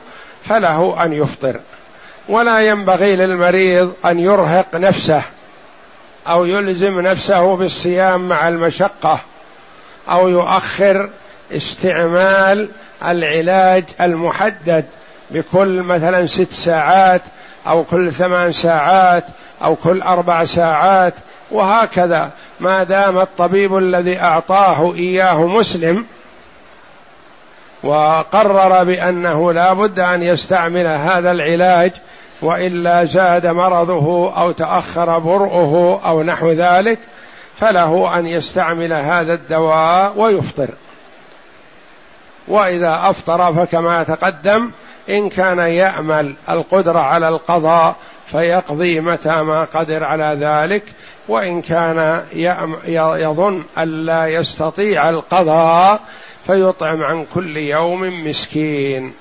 فله 0.46 1.04
أن 1.04 1.14
يفطر 1.14 1.60
ولا 2.30 2.60
ينبغي 2.60 3.16
للمريض 3.16 3.94
أن 4.06 4.20
يرهق 4.20 4.76
نفسه. 4.76 5.24
أو 6.28 6.46
يلزم 6.46 7.00
نفسه 7.00 7.56
بالصيام 7.56 8.28
مع 8.28 8.48
المشقة 8.48 9.20
أو 10.10 10.28
يؤخر 10.28 11.10
استعمال 11.52 12.70
العلاج 13.06 13.84
المحدد 14.02 14.86
بكل 15.32 15.82
مثلا 15.82 16.26
ست 16.26 16.52
ساعات 16.52 17.22
أو 17.68 17.84
كل 17.84 18.12
ثمان 18.12 18.52
ساعات 18.52 19.26
أو 19.64 19.76
كل 19.76 20.02
أربع 20.02 20.46
ساعات 20.46 21.14
وهكذا. 21.52 22.32
ما 22.60 22.84
دام 22.84 23.20
الطبيب 23.20 23.78
الذي 23.78 24.20
أعطاه 24.20 24.94
إياه 24.94 25.48
مسلم 25.48 26.06
وقرر 27.84 28.84
بأنه 28.84 29.54
لا 29.54 29.74
بد 29.74 30.00
أن 30.00 30.24
يستعمل 30.24 30.88
هذا 30.88 31.32
العلاج 31.32 31.92
وإلا 32.44 33.06
زاد 33.06 33.48
مرضه 33.48 34.38
أو 34.42 34.52
تأخر 34.52 35.20
برؤه 35.20 36.02
أو 36.06 36.24
نحو 36.24 36.52
ذلك 36.52 37.00
فله 37.56 38.20
أن 38.20 38.28
يستعمل 38.28 38.94
هذا 38.94 39.34
الدواء 39.34 40.14
ويفطر. 40.18 40.70
وإذا 42.48 43.00
أفطر 43.04 43.54
فكما 43.54 44.04
تقدم 44.04 44.72
إن 45.10 45.30
كان 45.30 45.60
يأمل 45.60 46.36
القدرة 46.50 47.00
على 47.00 47.28
القضاء 47.28 47.96
فيقضي 48.28 49.00
متى 49.00 49.42
ما 49.42 49.64
قدر 49.64 50.04
على 50.04 50.38
ذلك 50.40 50.84
وإن 51.28 51.62
كان 51.62 52.24
يظن 53.18 53.64
الا 53.78 54.28
يستطيع 54.28 55.10
القضاء 55.10 56.02
فيطعم 56.48 57.04
عن 57.04 57.26
كل 57.26 57.58
يوم 57.58 58.28
مسكين. 58.28 59.14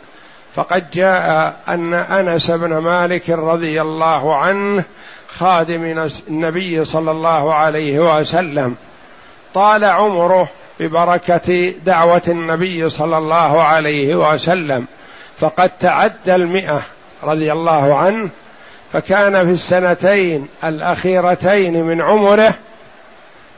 فقد 0.57 0.91
جاء 0.91 1.57
أن 1.69 1.95
أنس 1.95 2.51
بن 2.51 2.79
مالك 2.79 3.31
رضي 3.31 3.83
الله 3.83 4.37
عنه 4.37 4.85
خادم 5.29 6.09
النبي 6.29 6.85
صلى 6.85 7.11
الله 7.11 7.55
عليه 7.55 8.19
وسلم. 8.19 8.77
طال 9.55 9.85
عمره 9.85 10.49
ببركة 10.81 11.75
دعوة 11.85 12.23
النبي 12.29 12.89
صلى 12.89 13.19
الله 13.19 13.63
عليه 13.63 14.15
وسلم. 14.15 14.87
فقد 15.41 15.71
تعدى 15.81 16.35
المئة 16.35 16.83
رضي 17.23 17.53
الله 17.53 17.97
عنه. 17.97 18.29
فكان 18.93 19.45
في 19.45 19.51
السنتين 19.51 20.49
الأخيرتين 20.65 21.85
من 21.85 22.01
عمره 22.01 22.55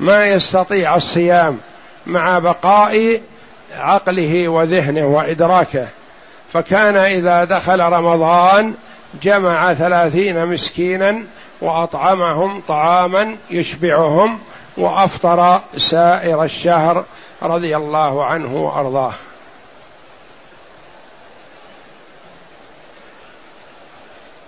ما 0.01 0.26
يستطيع 0.26 0.97
الصيام 0.97 1.59
مع 2.07 2.38
بقاء 2.38 3.20
عقله 3.78 4.49
وذهنه 4.49 5.05
وإدراكه. 5.05 5.88
فكان 6.55 6.96
إذا 6.96 7.44
دخل 7.44 7.80
رمضان 7.80 8.74
جمع 9.22 9.74
ثلاثين 9.74 10.46
مسكينا 10.46 11.24
وأطعمهم 11.61 12.61
طعاما 12.68 13.36
يشبعهم 13.50 14.38
وأفطر 14.76 15.61
سائر 15.76 16.42
الشهر 16.42 17.05
رضي 17.42 17.76
الله 17.76 18.24
عنه 18.24 18.57
وأرضاه. 18.57 19.14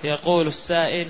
يقول 0.04 0.46
السائل 0.46 1.08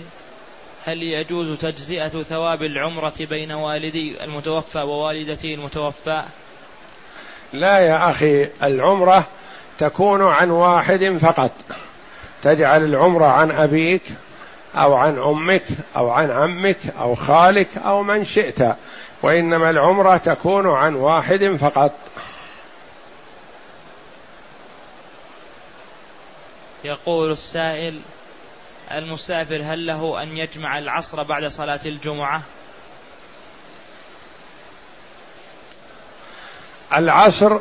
هل 0.85 1.03
يجوز 1.03 1.59
تجزئة 1.59 2.09
ثواب 2.09 2.63
العمرة 2.63 3.15
بين 3.21 3.53
والدي 3.53 4.25
المتوفى 4.25 4.79
ووالدتي 4.79 5.55
المتوفى؟ 5.55 6.23
لا 7.53 7.79
يا 7.79 8.11
أخي 8.11 8.49
العمرة 8.63 9.27
تكون 9.79 10.23
عن 10.23 10.51
واحد 10.51 11.19
فقط. 11.21 11.53
تجعل 12.43 12.85
العمرة 12.85 13.27
عن 13.27 13.51
أبيك 13.51 14.03
أو 14.77 14.95
عن 14.95 15.19
أمك 15.19 15.63
أو 15.97 16.11
عن 16.11 16.31
عمك 16.31 16.79
أو 16.99 17.15
خالك 17.15 17.79
أو 17.79 18.03
من 18.03 18.25
شئت 18.25 18.77
وإنما 19.23 19.71
العمرة 19.71 20.17
تكون 20.17 20.71
عن 20.71 20.95
واحد 20.95 21.57
فقط. 21.61 21.93
يقول 26.85 27.33
السائل 27.33 28.01
المسافر 28.93 29.63
هل 29.65 29.87
له 29.87 30.23
أن 30.23 30.37
يجمع 30.37 30.79
العصر 30.79 31.23
بعد 31.23 31.47
صلاة 31.47 31.81
الجمعة؟ 31.87 32.43
العصر 36.95 37.59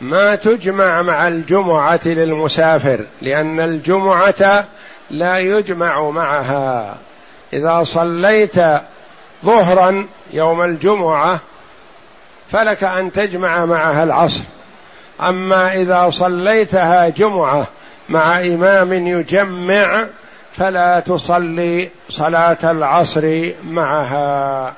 ما 0.00 0.34
تجمع 0.34 1.02
مع 1.02 1.28
الجمعة 1.28 2.00
للمسافر 2.04 3.00
لأن 3.22 3.60
الجمعة 3.60 4.64
لا 5.10 5.38
يجمع 5.38 6.10
معها. 6.10 6.96
إذا 7.52 7.84
صليت 7.84 8.56
ظهرا 9.44 10.06
يوم 10.32 10.62
الجمعة 10.62 11.40
فلك 12.50 12.84
أن 12.84 13.12
تجمع 13.12 13.64
معها 13.64 14.02
العصر. 14.04 14.42
أما 15.20 15.74
إذا 15.74 16.10
صليتها 16.10 17.08
جمعة 17.08 17.66
مع 18.08 18.40
إمام 18.40 18.92
يجمع 18.92 20.06
فلا 20.52 21.00
تصلي 21.00 21.88
صلاة 22.10 22.58
العصر 22.64 23.50
معها. 23.68 24.72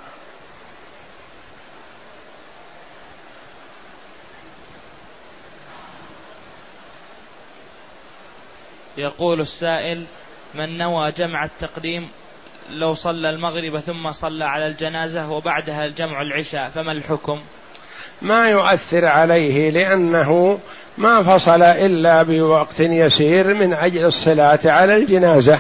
يقول 8.99 9.40
السائل 9.40 10.05
من 10.55 10.78
نوى 10.78 11.12
جمع 11.12 11.44
التقديم 11.44 12.09
لو 12.70 12.94
صلى 12.94 13.30
المغرب 13.30 13.78
ثم 13.78 14.12
صلى 14.12 14.44
على 14.44 14.66
الجنازة 14.66 15.30
وبعدها 15.30 15.84
الجمع 15.84 16.22
العشاء 16.22 16.68
فما 16.68 16.92
الحكم؟ 16.92 17.40
ما 18.22 18.49
يؤثر 18.49 19.05
عليه 19.05 19.70
لأنه 19.70 20.59
ما 20.99 21.22
فصل 21.22 21.62
إلا 21.62 22.22
بوقت 22.22 22.80
يسير 22.80 23.55
من 23.55 23.72
أجل 23.72 24.05
الصلاة 24.05 24.59
على 24.64 24.97
الجنازة. 24.97 25.59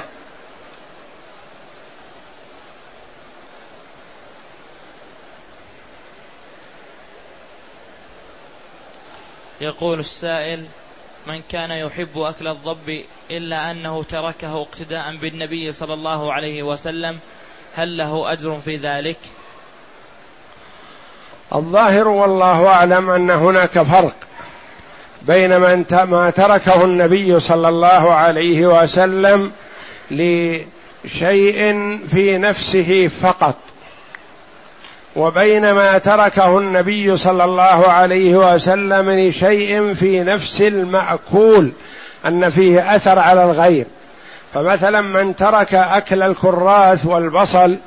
يقول 9.60 9.98
السائل 9.98 10.64
من 11.26 11.42
كان 11.50 11.70
يحب 11.70 12.18
أكل 12.18 12.48
الضب 12.48 13.04
إلا 13.30 13.70
أنه 13.70 14.02
تركه 14.02 14.62
اقتداء 14.62 15.16
بالنبي 15.16 15.72
صلى 15.72 15.94
الله 15.94 16.32
عليه 16.32 16.62
وسلم 16.62 17.18
هل 17.74 17.96
له 17.96 18.32
أجر 18.32 18.60
في 18.60 18.76
ذلك؟ 18.76 19.16
الظاهر 21.54 22.08
والله 22.08 22.68
أعلم 22.68 23.10
أن 23.10 23.30
هناك 23.30 23.82
فرق 23.82 24.16
بين 25.22 25.60
من 25.60 25.84
ما 25.92 26.30
تركه 26.30 26.84
النبي 26.84 27.40
صلى 27.40 27.68
الله 27.68 28.12
عليه 28.12 28.82
وسلم 28.82 29.52
لشيء 30.10 31.98
في 32.08 32.38
نفسه 32.38 33.08
فقط. 33.08 33.56
وبين 35.16 35.72
ما 35.72 35.98
تركه 35.98 36.58
النبي 36.58 37.16
صلى 37.16 37.44
الله 37.44 37.88
عليه 37.88 38.36
وسلم 38.36 39.10
لشيء 39.10 39.94
في 39.94 40.22
نفس 40.22 40.60
المأكول 40.60 41.72
أن 42.26 42.50
فيه 42.50 42.96
أثر 42.96 43.18
على 43.18 43.44
الغير. 43.44 43.86
فمثلا 44.54 45.00
من 45.00 45.36
ترك 45.36 45.74
أكل 45.74 46.22
الكراث 46.22 47.06
والبصل 47.06 47.78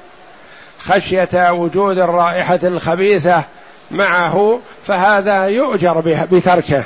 خشية 0.80 1.52
وجود 1.52 1.98
الرائحة 1.98 2.60
الخبيثة 2.64 3.44
معه 3.92 4.60
فهذا 4.88 5.46
يؤجر 5.46 6.00
بتركه. 6.32 6.84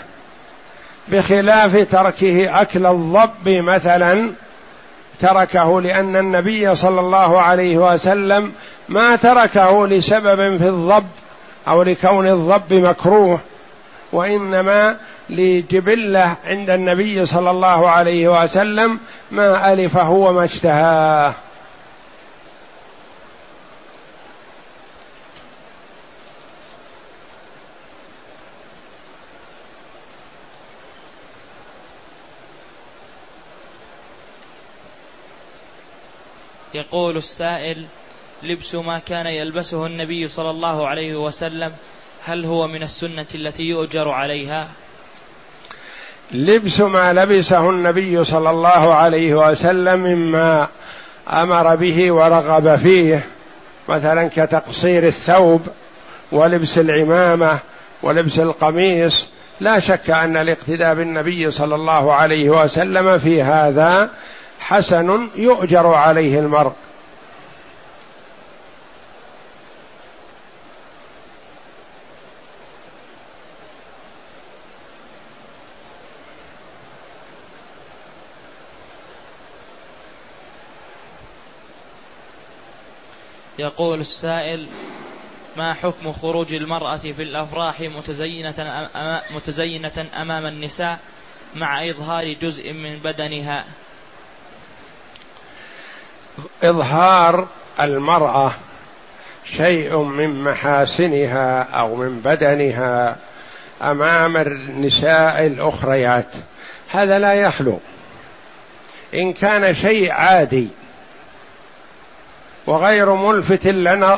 بخلاف 1.08 1.88
تركه 1.91 2.62
أكل 2.62 2.86
الضب 2.86 3.50
مثلا 3.50 4.32
تركه 5.20 5.82
لأن 5.82 6.16
النبي 6.16 6.76
صلى 6.76 6.99
الله 6.99 7.41
عليه 7.41 7.78
وسلم 7.78 8.51
ما 8.89 9.16
تركه 9.16 9.88
لسبب 9.88 10.57
في 10.57 10.68
الضب 10.68 11.07
أو 11.68 11.84
لكون 11.84 12.28
الضب 12.28 12.74
مكروه 12.74 13.39
وإنما 14.14 14.97
لجبلة 15.30 16.38
عند 16.45 16.70
النبي 16.70 17.26
صلى 17.26 17.51
الله 17.51 17.89
عليه 17.89 18.43
وسلم 18.43 18.99
ما 19.32 19.74
ألفه 19.74 20.09
وما 20.09 20.43
اشتهاه. 20.43 21.34
يقول 36.76 37.17
السائل 37.17 37.86
لبس 38.43 38.76
ما 38.76 38.99
كان 38.99 39.26
يلبسه 39.26 39.86
النبي 39.86 40.28
صلى 40.28 40.49
الله 40.49 40.88
عليه 40.88 41.15
وسلم 41.15 41.71
هل 42.26 42.45
هو 42.45 42.67
من 42.67 42.84
السنة 42.84 43.26
التي 43.36 43.63
يؤجر 43.63 44.09
عليها؟ 44.09 44.67
لبس 46.32 46.80
ما 46.82 47.13
لبسه 47.13 47.69
النبي 47.69 48.24
صلى 48.24 48.49
الله 48.49 48.93
عليه 48.93 49.36
وسلم 49.36 49.99
مما 49.99 50.67
أمر 51.30 51.76
به 51.76 52.11
ورغب 52.11 52.76
فيه 52.76 53.24
مثلا 53.89 54.30
كتقصير 54.30 55.07
الثوب 55.07 55.67
ولبس 56.32 56.78
العمامة 56.78 57.59
ولبس 58.03 58.39
القميص 58.39 59.30
لا 59.59 59.80
شك 59.80 60.09
أن 60.09 60.38
الاقتداء 60.38 60.95
بالنبي 60.95 61.51
صلى 61.51 61.76
الله 61.76 62.13
عليه 62.13 62.49
وسلم 62.49 63.17
في 63.17 63.41
هذا 63.41 64.09
حسن 64.64 65.30
يؤجر 65.36 65.88
عليه 65.88 66.39
المرء. 66.39 66.74
يقول 83.59 83.99
السائل 83.99 84.68
ما 85.57 85.74
حكم 85.74 86.11
خروج 86.11 86.53
المرأة 86.53 86.97
في 86.97 87.24
الأفراح 87.24 87.82
متزينة, 87.82 88.55
أمام, 88.95 89.22
متزينة 89.36 90.07
أمام 90.22 90.45
النساء 90.45 90.99
مع 91.55 91.89
إظهار 91.89 92.34
جزء 92.34 92.74
من 92.74 92.99
بدنها؟ 92.99 93.66
إظهار 96.64 97.48
المرأة 97.82 98.52
شيء 99.46 99.98
من 99.98 100.44
محاسنها 100.44 101.62
أو 101.62 101.96
من 101.96 102.20
بدنها 102.20 103.16
أمام 103.82 104.38
النساء 104.38 105.46
الأخريات. 105.46 106.36
هذا 106.90 107.20
لا 107.20 107.34
يخلو. 107.34 107.80
إن 109.14 109.34
كان 109.34 109.74
شيء 109.74 110.12
عادي 110.12 110.68
وغير 112.68 113.14
ملفت 113.14 113.68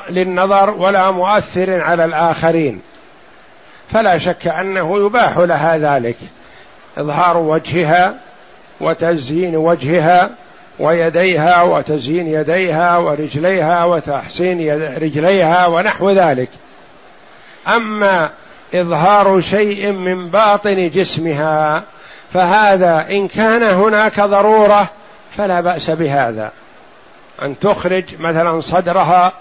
للنظر 0.10 0.70
ولا 0.70 1.12
مؤثر 1.12 1.82
على 1.82 2.06
الآخرين 2.06 2.82
فلا 3.90 4.18
شك 4.18 4.48
أنه 4.48 5.06
يباح 5.06 5.38
لها 5.38 5.78
ذلك. 5.78 6.18
إظهار 6.98 7.38
وجهها 7.38 8.16
وتزيين 8.82 9.56
وجهها 9.56 10.30
ويديها 10.80 11.62
وتزيين 11.62 12.28
يديها 12.28 12.98
ورجليها 12.98 13.84
وتحسين 13.84 14.84
رجليها 14.98 15.68
ونحو 15.68 16.12
ذلك. 16.12 16.50
أما 17.68 18.30
إظهار 18.74 19.42
شيء 19.42 19.92
من 19.92 20.28
باطن 20.28 20.90
جسمها 20.90 21.84
فهذا 22.34 23.08
إن 23.10 23.28
كان 23.28 23.64
هناك 23.64 24.20
ضرورة 24.20 24.90
فلا 25.32 25.62
بأس 25.62 25.90
بهذا. 25.90 26.52
أن 27.42 27.60
تخرج 27.60 28.04
مثلا 28.20 28.62
صدرها 28.62 29.34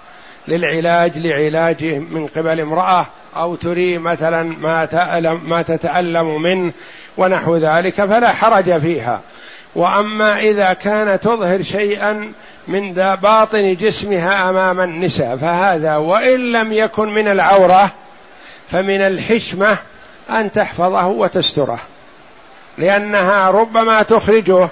للعلاج 0.49 1.19
لعلاج 1.19 1.85
من 1.85 2.27
قبل 2.27 2.61
امرأة 2.61 3.07
أو 3.37 3.55
تري 3.55 3.99
مثلا 3.99 4.43
ما 4.43 4.85
تألم 4.85 5.41
ما 5.49 5.63
تتألم 5.63 6.43
منه 6.43 6.73
ونحو 7.17 7.57
ذلك 7.57 7.95
فلا 7.95 8.33
حرج 8.33 8.79
فيها. 8.79 9.21
وأما 9.75 10.39
إذا 10.39 10.73
كان 10.73 11.21
تظهر 11.21 11.63
شيئا 11.63 12.33
من 12.69 12.93
باطن 13.23 13.75
جسمها 13.75 14.51
أمام 14.51 14.81
النساء 14.81 15.37
فهذا 15.37 15.97
وإن 15.97 16.53
لم 16.53 16.73
يكن 16.73 17.09
من 17.09 17.29
العورة 17.29 17.93
فمن 18.71 19.01
الحشمة 19.01 19.77
أن 20.31 20.53
تحفظه 20.53 21.07
وتستره. 21.07 21.79
لأنها 22.79 23.51
ربما 23.51 24.03
تخرجه 24.03 24.69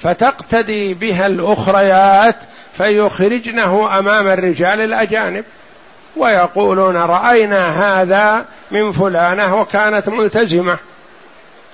فتقتدي 0.00 0.94
بها 0.94 1.26
الأخريات 1.26 2.36
فيخرجنه 2.76 3.98
أمام 3.98 4.28
الرجال 4.28 4.80
الأجانب. 4.80 5.44
ويقولون 6.16 6.96
رأينا 6.96 7.68
هذا 7.68 8.44
من 8.70 8.92
فلانة 8.92 9.56
وكانت 9.56 10.08
ملتزمة 10.08 10.76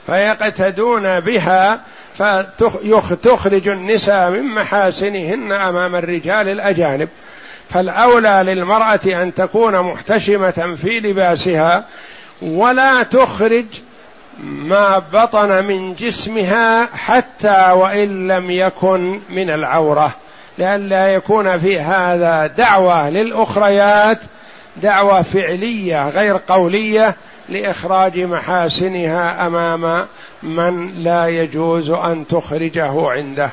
فيقتدون 0.07 1.21
بها 1.21 1.81
فتخرج 2.19 3.69
النساء 3.69 4.31
من 4.31 4.55
محاسنهن 4.55 5.53
أمام 5.53 5.95
الرجال 5.97 6.49
الأجانب. 6.49 7.09
فالأولى 7.71 8.43
للمرأة 8.47 9.01
أن 9.07 9.35
تكون 9.35 9.81
محتشمة 9.81 10.77
في 10.83 11.01
لباسها 11.01 11.85
ولا 12.43 13.03
تخرج 13.03 13.67
ما 14.45 14.99
بطن 14.99 15.65
من 15.65 15.95
جسمها 15.95 16.87
حتى 16.87 17.71
وإن 17.73 18.29
لم 18.29 18.51
يكن 18.51 19.21
من 19.31 19.51
العورة. 19.51 20.15
لئلا 20.59 21.09
يكون 21.09 21.59
في 21.59 21.81
هذا 21.81 22.47
دعوة 22.47 23.11
للأخريات 23.11 24.19
دعوة 24.77 25.23
فعلية 25.23 26.09
غير 26.09 26.37
قولية 26.49 27.17
لإخراج 27.49 28.21
محاسنها 28.21 29.47
أمام 29.47 30.07
من 30.43 31.05
لا 31.05 31.29
يجوز 31.29 31.91
أن 31.91 32.27
تخرجه 32.27 33.11
عنده. 33.11 33.53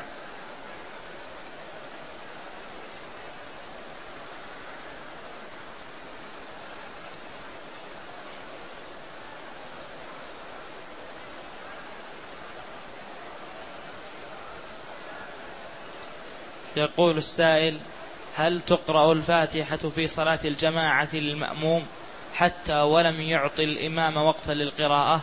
يقول 16.76 17.16
السائل 17.16 17.80
هل 18.34 18.60
تقرأ 18.60 19.12
الفاتحة 19.12 19.76
في 19.76 20.06
صلاة 20.06 20.38
الجماعة 20.44 21.08
للمأموم 21.12 21.86
حتى 22.34 22.80
ولم 22.80 23.20
يعطي 23.20 23.64
الإمام 23.64 24.16
وقتا 24.16 24.52
للقراءة؟ 24.52 25.22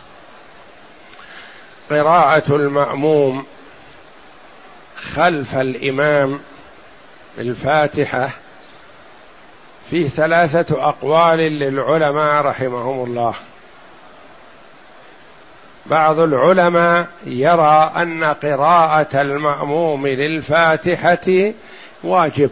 قراءة 1.90 2.56
المأموم 2.56 3.44
خلف 4.96 5.54
الإمام 5.54 6.40
الفاتحة 7.38 8.30
فيه 9.90 10.08
ثلاثة 10.08 10.88
أقوال 10.88 11.38
للعلماء 11.38 12.42
رحمهم 12.44 13.04
الله. 13.04 13.34
بعض 15.86 16.18
العلماء 16.18 17.06
يرى 17.26 17.92
أن 17.96 18.24
قراءة 18.24 19.20
المأموم 19.20 20.06
للفاتحة 20.06 21.52
واجب. 22.02 22.50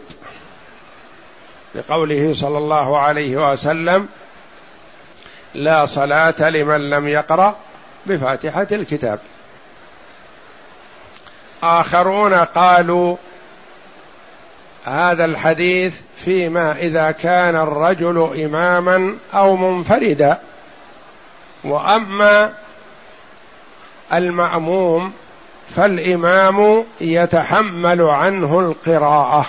لقوله 1.75 2.33
صلى 2.33 2.57
الله 2.57 2.99
عليه 2.99 3.51
وسلم 3.51 4.07
لا 5.55 5.85
صلاة 5.85 6.49
لمن 6.49 6.89
لم 6.89 7.07
يقرأ 7.07 7.57
بفاتحة 8.09 8.67
الكتاب. 8.71 9.19
آخرون 11.63 12.33
قالوا 12.33 13.15
هذا 14.85 15.25
الحديث 15.25 16.01
فيما 16.17 16.71
إذا 16.71 17.11
كان 17.11 17.55
الرجل 17.55 18.43
إماما 18.45 19.15
أو 19.33 19.55
منفردا. 19.55 20.39
وأما 21.63 22.53
المأموم 24.13 25.13
فالإمام 25.75 26.85
يتحمل 27.01 28.01
عنه 28.01 28.59
القراءة. 28.59 29.45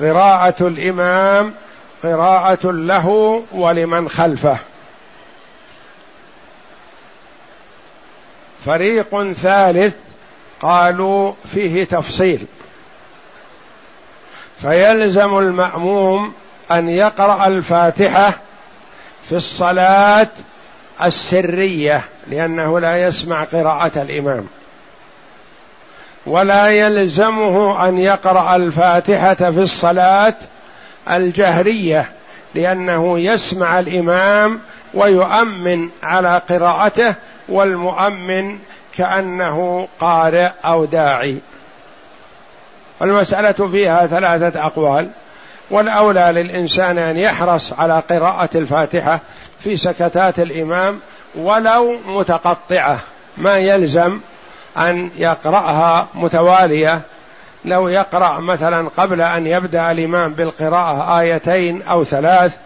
قراءة 0.00 0.66
الإمام 0.66 1.54
قراءة 2.02 2.70
له 2.70 3.42
ولمن 3.52 4.08
خلفه. 4.08 4.58
فريق 8.66 9.32
ثالث 9.32 9.94
قالوا 10.60 11.32
فيه 11.52 11.84
تفصيل. 11.84 12.46
فيلزم 14.58 15.38
المأموم 15.38 16.32
أن 16.70 16.88
يقرأ 16.88 17.46
الفاتحة 17.46 18.38
في 19.28 19.36
الصلاة 19.36 20.28
السرية 21.04 22.04
لأنه 22.28 22.80
لا 22.80 23.06
يسمع 23.06 23.44
قراءة 23.44 24.02
الإمام. 24.02 24.46
ولا 26.26 26.68
يلزمه 26.68 27.88
أن 27.88 27.98
يقرأ 27.98 28.56
الفاتحة 28.56 29.34
في 29.34 29.58
الصلاة 29.58 30.34
الجهرية 31.10 32.10
لأنه 32.54 33.18
يسمع 33.18 33.78
الإمام 33.78 34.60
ويؤمن 34.94 35.88
على 36.02 36.42
قراءته 36.48 37.14
والمؤمن 37.50 38.58
كأنه 38.96 39.88
قارئ 40.00 40.48
أو 40.64 40.84
داعي. 40.84 41.38
المساله 43.02 43.68
فيها 43.68 44.06
ثلاثة 44.06 44.66
أقوال. 44.66 45.10
والأولى 45.70 46.30
للإنسان 46.34 46.98
أن 46.98 47.16
يحرص 47.16 47.72
على 47.72 48.02
قراءة 48.10 48.48
الفاتحة 48.54 49.20
في 49.60 49.76
سكتات 49.76 50.38
الإمام 50.38 51.00
ولو 51.34 51.96
متقطعة. 52.06 52.98
ما 53.36 53.58
يلزم 53.58 54.20
أن 54.76 55.10
يقرأها 55.16 56.06
متوالية. 56.14 57.02
لو 57.64 57.88
يقرأ 57.88 58.40
مثلا 58.40 58.88
قبل 58.88 59.22
أن 59.22 59.46
يبدأ 59.46 59.90
الإمام 59.90 60.34
بالقراءة 60.34 61.20
آيتين 61.20 61.82
أو 61.82 62.04
ثلاث 62.04 62.56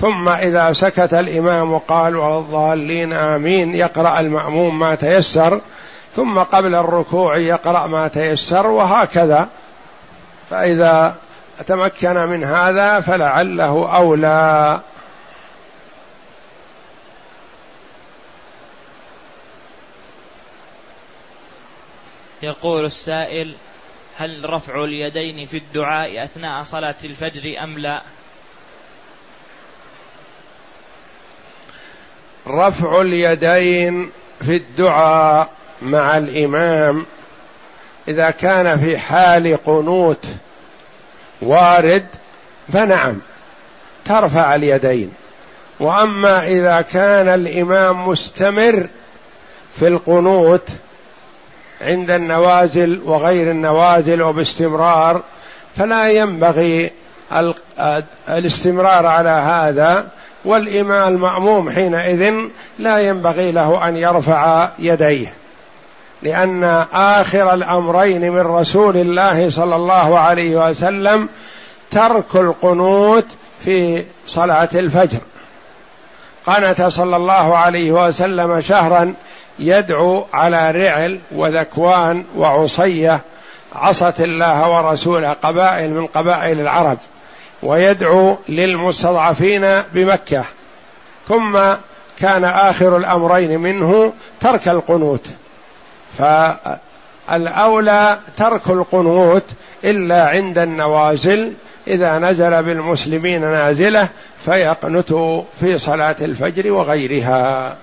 ثم 0.00 0.28
إذا 0.28 0.72
سكت 0.72 1.14
الإمام 1.14 1.72
وقال 1.72 2.16
والضالين 2.16 3.12
آمين 3.12 3.74
يقرأ 3.74 4.20
المأموم 4.20 4.78
ما 4.78 4.94
تيسر 4.94 5.60
ثم 6.16 6.38
قبل 6.38 6.74
الركوع 6.74 7.36
يقرأ 7.36 7.86
ما 7.86 8.08
تيسر 8.08 8.66
وهكذا. 8.66 9.48
فإذا 10.50 11.16
تمكن 11.66 12.14
من 12.14 12.44
هذا 12.44 13.00
فلعله 13.00 13.96
أولى. 13.96 14.80
يقول 22.42 22.84
السائل 22.84 23.54
هل 24.16 24.50
رفع 24.50 24.84
اليدين 24.84 25.46
في 25.46 25.56
الدعاء 25.56 26.24
أثناء 26.24 26.62
صلاة 26.62 26.94
الفجر 27.04 27.64
أم 27.64 27.78
لا؟ 27.78 28.02
رفع 32.48 33.00
اليدين 33.00 34.10
في 34.40 34.56
الدعاء 34.56 35.48
مع 35.82 36.16
الإمام. 36.16 37.06
إذا 38.08 38.30
كان 38.30 38.78
في 38.78 38.98
حال 38.98 39.58
قنوت 39.66 40.26
وارد 41.42 42.06
فنعم 42.72 43.18
ترفع 44.04 44.54
اليدين. 44.54 45.12
وأما 45.80 46.46
إذا 46.46 46.80
كان 46.80 47.28
الإمام 47.28 48.08
مستمر 48.08 48.86
في 49.74 49.88
القنوت 49.88 50.68
عند 51.80 52.10
النوازل 52.10 53.00
وغير 53.04 53.50
النوازل 53.50 54.22
وباستمرار 54.22 55.22
فلا 55.76 56.10
ينبغي 56.10 56.90
الاستمرار 58.28 59.06
على 59.06 59.28
هذا. 59.28 60.08
والإمام 60.46 61.14
المأموم 61.14 61.70
حينئذ 61.70 62.34
لا 62.78 62.98
ينبغي 62.98 63.52
له 63.52 63.88
أن 63.88 63.96
يرفع 63.96 64.68
يديه 64.78 65.32
لأن 66.22 66.64
آخر 66.92 67.54
الأمرين 67.54 68.32
من 68.32 68.40
رسول 68.40 68.96
الله 68.96 69.50
صلى 69.50 69.76
الله 69.76 70.18
عليه 70.18 70.68
وسلم 70.68 71.28
ترك 71.90 72.34
القنوت 72.34 73.26
في 73.64 74.04
صلاة 74.26 74.68
الفجر. 74.74 75.18
قنت 76.46 76.82
صلى 76.82 77.16
الله 77.16 77.56
عليه 77.56 77.92
وسلم 77.92 78.60
شهرا 78.60 79.14
يدعو 79.58 80.26
على 80.32 80.70
رعل 80.70 81.18
وذكوان 81.34 82.24
وعصية 82.36 83.20
عصت 83.74 84.20
الله 84.20 84.70
ورسوله 84.70 85.32
قبائل 85.32 85.90
من 85.90 86.06
قبائل 86.06 86.60
العرب. 86.60 86.98
ويدعو 87.62 88.38
للمستضعفين 88.48 89.82
بمكة 89.92 90.44
ثم 91.28 91.58
كان 92.18 92.44
آخر 92.44 92.96
الأمرين 92.96 93.60
منه 93.60 94.12
ترك 94.40 94.68
القنوت. 94.68 95.26
فالأولى 97.28 98.18
ترك 98.36 98.70
القنوت 98.70 99.44
إلا 99.84 100.28
عند 100.28 100.58
النوازل 100.58 101.52
إذا 101.86 102.18
نزل 102.18 102.62
بالمسلمين 102.62 103.40
نازلة 103.40 104.08
فيقنتوا 104.44 105.42
في 105.60 105.78
صلاة 105.78 106.16
الفجر 106.20 106.72
وغيرها. 106.72 107.76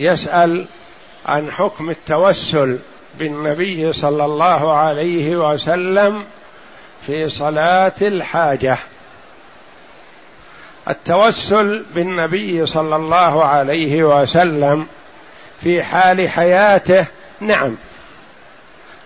يسأل 0.00 0.66
عن 1.26 1.50
حكم 1.52 1.90
التوسل 1.90 2.78
بالنبي 3.18 3.92
صلى 3.92 4.24
الله 4.24 4.72
عليه 4.72 5.36
وسلم 5.36 6.24
في 7.06 7.28
صلاة 7.28 7.92
الحاجة. 8.02 8.76
التوسل 10.88 11.84
بالنبي 11.94 12.66
صلى 12.66 12.96
الله 12.96 13.44
عليه 13.44 14.04
وسلم 14.04 14.86
في 15.60 15.82
حال 15.82 16.28
حياته 16.28 17.06
نعم. 17.40 17.76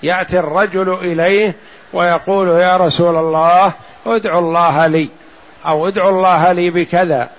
يأتي 0.03 0.39
الرجل 0.39 0.95
إليه 0.95 1.55
ويقول 1.93 2.49
يا 2.49 2.77
رسول 2.77 3.17
الله 3.17 3.73
ادعو 4.07 4.39
الله 4.39 4.87
لي 4.87 5.09
أو 5.67 5.89
ادعو 5.89 6.09
الله 6.09 6.53
لي 6.53 6.71
بكذا. 6.71 7.31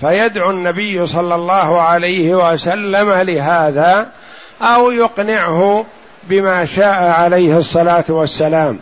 فيدعو 0.00 0.50
النبي 0.50 1.06
صلى 1.06 1.34
الله 1.34 1.80
عليه 1.80 2.52
وسلم 2.52 3.12
لهذا 3.12 4.10
أو 4.62 4.90
يقنعه 4.90 5.84
بما 6.22 6.64
شاء 6.64 7.02
عليه 7.02 7.58
الصلاة 7.58 8.04
والسلام. 8.08 8.78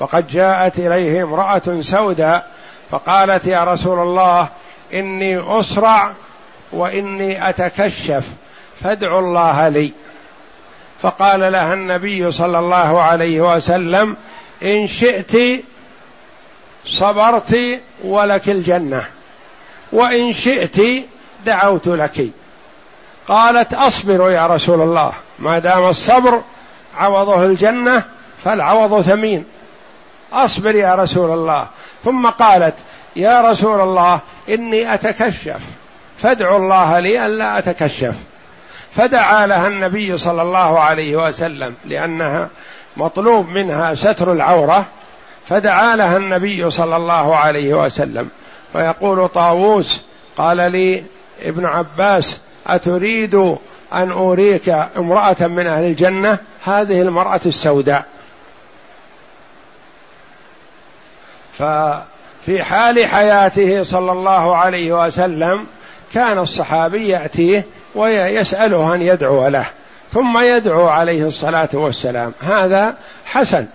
وقد 0.00 0.28
جاءت 0.28 0.78
إليه 0.78 1.22
امرأة 1.22 1.80
سوداء 1.80 2.46
فقالت 2.90 3.46
يا 3.46 3.64
رسول 3.64 3.98
الله 3.98 4.48
إني 4.94 5.38
اصرع 5.38 6.12
وإني 6.72 7.48
أتكشف 7.48 8.28
فادعوا 8.80 9.20
الله 9.20 9.68
لي. 9.68 9.92
فقال 11.02 11.52
لها 11.52 11.74
النبي 11.74 12.32
صلى 12.32 12.58
الله 12.58 13.02
عليه 13.02 13.54
وسلم 13.54 14.16
إن 14.62 14.86
شئت 14.86 15.64
صبرت 16.84 17.58
ولك 18.04 18.48
الجنة. 18.48 19.06
وإن 19.92 20.32
شئت 20.32 20.80
دعوت 21.46 21.88
لك. 21.88 22.28
قالت 23.28 23.74
اصبر 23.74 24.30
يا 24.30 24.46
رسول 24.46 24.80
الله 24.80 25.12
ما 25.38 25.58
دام 25.58 25.88
الصبر 25.88 26.42
عوضه 26.96 27.44
الجنة 27.44 28.02
فالعوض 28.44 29.00
ثمين. 29.00 29.44
أصبر 30.32 30.74
يا 30.74 30.94
رسول 30.94 31.30
الله. 31.30 31.66
ثم 32.04 32.26
قالت 32.26 32.74
يا 33.16 33.50
رسول 33.50 33.80
الله 33.80 34.20
إني 34.48 34.94
أتكشف. 34.94 35.60
فادعوا 36.18 36.58
الله 36.58 36.98
لي 36.98 37.26
ألا 37.26 37.58
أتكشف. 37.58 38.14
فدعا 38.92 39.46
لها 39.46 39.68
النبي 39.68 40.16
صلى 40.16 40.42
الله 40.42 40.80
عليه 40.80 41.16
وسلم 41.16 41.74
لأنها 41.84 42.48
مطلوب 42.96 43.48
منها 43.48 43.94
ستر 43.94 44.32
العورة. 44.32 44.86
فدعا 45.48 45.96
لها 45.96 46.16
النبي 46.16 46.70
صلى 46.70 46.96
الله 46.96 47.36
عليه 47.36 47.74
وسلم. 47.74 48.30
فيقول 48.72 49.28
طاووس 49.28 50.04
قال 50.36 50.72
لي 50.72 51.04
ابن 51.42 51.66
عباس 51.66 52.40
أتريد 52.66 53.34
أن 53.92 54.12
أريك 54.12 54.68
امرأة 54.96 55.36
من 55.40 55.66
أهل 55.66 55.84
الجنة؟ 55.84 56.38
هذه 56.64 57.02
المرأة 57.02 57.40
السوداء. 57.46 58.04
ففي 61.58 62.62
حال 62.62 63.06
حياته 63.06 63.82
صلى 63.82 64.12
الله 64.12 64.56
عليه 64.56 65.04
وسلم 65.04 65.66
كان 66.14 66.38
الصحابي 66.38 67.08
يأتيه 67.08 67.66
ويسأله 67.94 68.94
أن 68.94 69.02
يدعو 69.02 69.48
له 69.48 69.66
ثم 70.12 70.38
يدعو 70.42 70.86
عليه 70.88 71.26
الصلاة 71.26 71.68
والسلام. 71.74 72.32
هذا 72.40 72.96
حسن. 73.24 73.66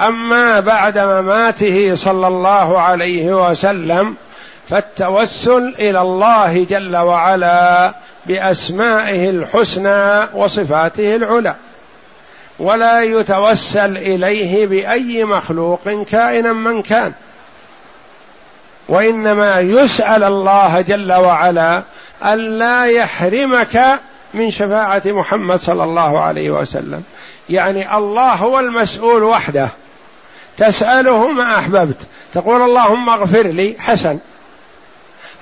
أما 0.00 0.60
بعد 0.60 0.98
مماته 0.98 1.94
صلى 1.94 2.26
الله 2.26 2.80
عليه 2.80 3.48
وسلم 3.50 4.16
فالتوسل 4.68 5.74
إلى 5.78 6.00
الله 6.00 6.64
جل 6.64 6.96
وعلا 6.96 7.94
بأسمائه 8.26 9.30
الحسنى 9.30 10.28
وصفاته 10.34 11.16
العلى 11.16 11.54
ولا 12.58 13.02
يتوسل 13.02 13.96
إليه 13.96 14.66
بأي 14.66 15.24
مخلوق 15.24 16.02
كائنا 16.10 16.52
من 16.52 16.82
كان 16.82 17.12
وإنما 18.88 19.60
يسأل 19.60 20.24
الله 20.24 20.80
جل 20.80 21.12
وعلا 21.12 21.82
الا 22.24 22.84
يحرمك 22.84 24.00
من 24.34 24.50
شفاعة 24.50 25.02
محمد 25.06 25.60
صلى 25.60 25.84
الله 25.84 26.20
عليه 26.20 26.50
وسلم. 26.50 27.02
يعني 27.50 27.96
الله 27.96 28.32
هو 28.32 28.60
المسؤول 28.60 29.22
وحده. 29.22 29.68
تسأله 30.58 31.28
ما 31.28 31.58
أحببت. 31.58 31.96
تقول 32.32 32.62
اللهم 32.62 33.08
اغفر 33.08 33.46
لي 33.46 33.76
حسن. 33.78 34.18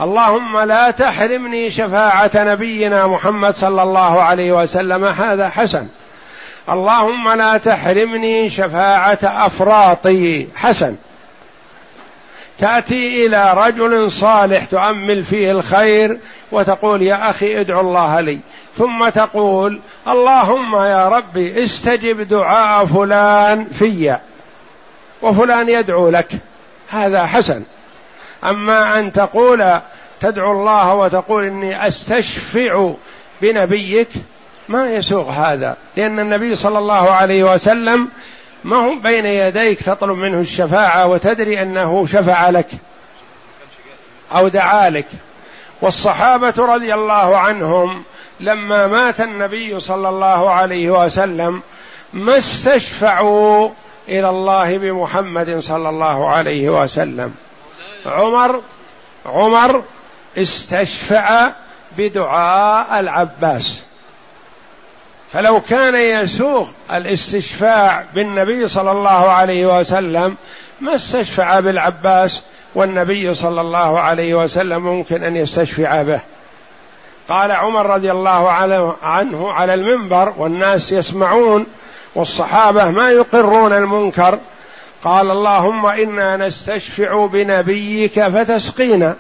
اللهم 0.00 0.58
لا 0.58 0.90
تحرمني 0.90 1.70
شفاعة 1.70 2.30
نبينا 2.34 3.06
محمد 3.06 3.54
صلى 3.54 3.82
الله 3.82 4.22
عليه 4.22 4.52
وسلم 4.52 5.04
هذا 5.04 5.48
حسن. 5.48 5.86
اللهم 6.68 7.28
لا 7.28 7.56
تحرمني 7.56 8.50
شفاعة 8.50 9.18
أفراطي 9.22 10.48
حسن. 10.56 10.96
تأتي 12.58 13.26
إلى 13.26 13.52
رجل 13.56 14.10
صالح 14.10 14.64
تؤمل 14.64 15.24
فيه 15.24 15.50
الخير 15.50 16.18
وتقول 16.52 17.02
يا 17.02 17.30
أخي 17.30 17.60
ادعو 17.60 17.80
الله 17.80 18.20
لي. 18.20 18.38
ثم 18.78 19.08
تقول 19.08 19.80
اللهم 20.08 20.76
يا 20.76 21.08
ربي 21.08 21.64
استجب 21.64 22.20
دعاء 22.20 22.84
فلان 22.84 23.64
في 23.64 24.16
وفلان 25.22 25.68
يدعو 25.68 26.08
لك. 26.08 26.32
هذا 26.88 27.26
حسن. 27.26 27.62
أما 28.44 28.98
أن 28.98 29.12
تقول 29.12 29.80
تدعو 30.20 30.52
الله 30.52 30.94
وتقول 30.94 31.44
إني 31.44 31.86
أستشفع 31.86 32.92
بنبيك 33.42 34.08
ما 34.68 34.90
يسوغ 34.90 35.30
هذا. 35.30 35.76
لأن 35.96 36.18
النبي 36.18 36.56
صلى 36.56 36.78
الله 36.78 37.10
عليه 37.10 37.52
وسلم 37.52 38.08
ما 38.64 38.76
هو 38.76 38.94
بين 38.94 39.26
يديك 39.26 39.82
تطلب 39.82 40.18
منه 40.18 40.40
الشفاعة 40.40 41.06
وتدري 41.06 41.62
أنه 41.62 42.06
شفع 42.06 42.50
لك 42.50 42.68
أو 44.32 44.48
دعا 44.48 44.90
لك. 44.90 45.06
والصحابة 45.82 46.54
رضي 46.58 46.94
الله 46.94 47.36
عنهم 47.36 48.02
لما 48.40 48.86
مات 48.86 49.20
النبي 49.20 49.80
صلى 49.80 50.08
الله 50.08 50.50
عليه 50.50 50.90
وسلم 50.90 51.62
ما 52.12 52.38
استشفعوا 52.38 53.70
إلى 54.08 54.28
الله 54.30 54.78
بمحمد 54.78 55.58
صلى 55.58 55.88
الله 55.88 56.28
عليه 56.28 56.82
وسلم. 56.82 57.34
عمر 58.06 58.60
عمر 59.26 59.82
استشفع 60.38 61.52
بدعاء 61.98 63.00
العباس. 63.00 63.84
فلو 65.32 65.60
كان 65.60 65.94
يسوق 65.94 66.68
الاستشفاع 66.92 68.04
بالنبي 68.14 68.68
صلى 68.68 68.90
الله 68.90 69.30
عليه 69.30 69.80
وسلم 69.80 70.36
ما 70.80 70.94
استشفع 70.94 71.60
بالعباس 71.60 72.42
والنبي 72.74 73.34
صلى 73.34 73.60
الله 73.60 74.00
عليه 74.00 74.34
وسلم 74.34 74.82
ممكن 74.82 75.24
أن 75.24 75.36
يستشفع 75.36 76.02
به. 76.02 76.20
قال 77.28 77.52
عمر 77.52 77.86
رضي 77.86 78.10
الله 78.10 78.50
عنه 79.02 79.52
على 79.52 79.74
المنبر 79.74 80.34
والناس 80.36 80.92
يسمعون 80.92 81.66
والصحابة 82.14 82.90
ما 82.90 83.10
يقرون 83.10 83.72
المنكر. 83.72 84.38
قال 85.02 85.30
اللهم 85.30 85.86
إنا 85.86 86.36
نستشفع 86.36 87.26
بنبيك 87.26 88.28
فتسقينا 88.28 89.16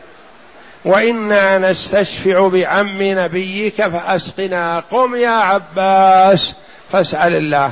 وإنا 0.84 1.58
نستشفع 1.58 2.48
بعم 2.48 2.98
نبيك 3.00 3.88
فأسقنا. 3.88 4.84
قم 4.90 5.16
يا 5.16 5.30
عباس 5.30 6.54
فاسأل 6.92 7.34
الله. 7.34 7.70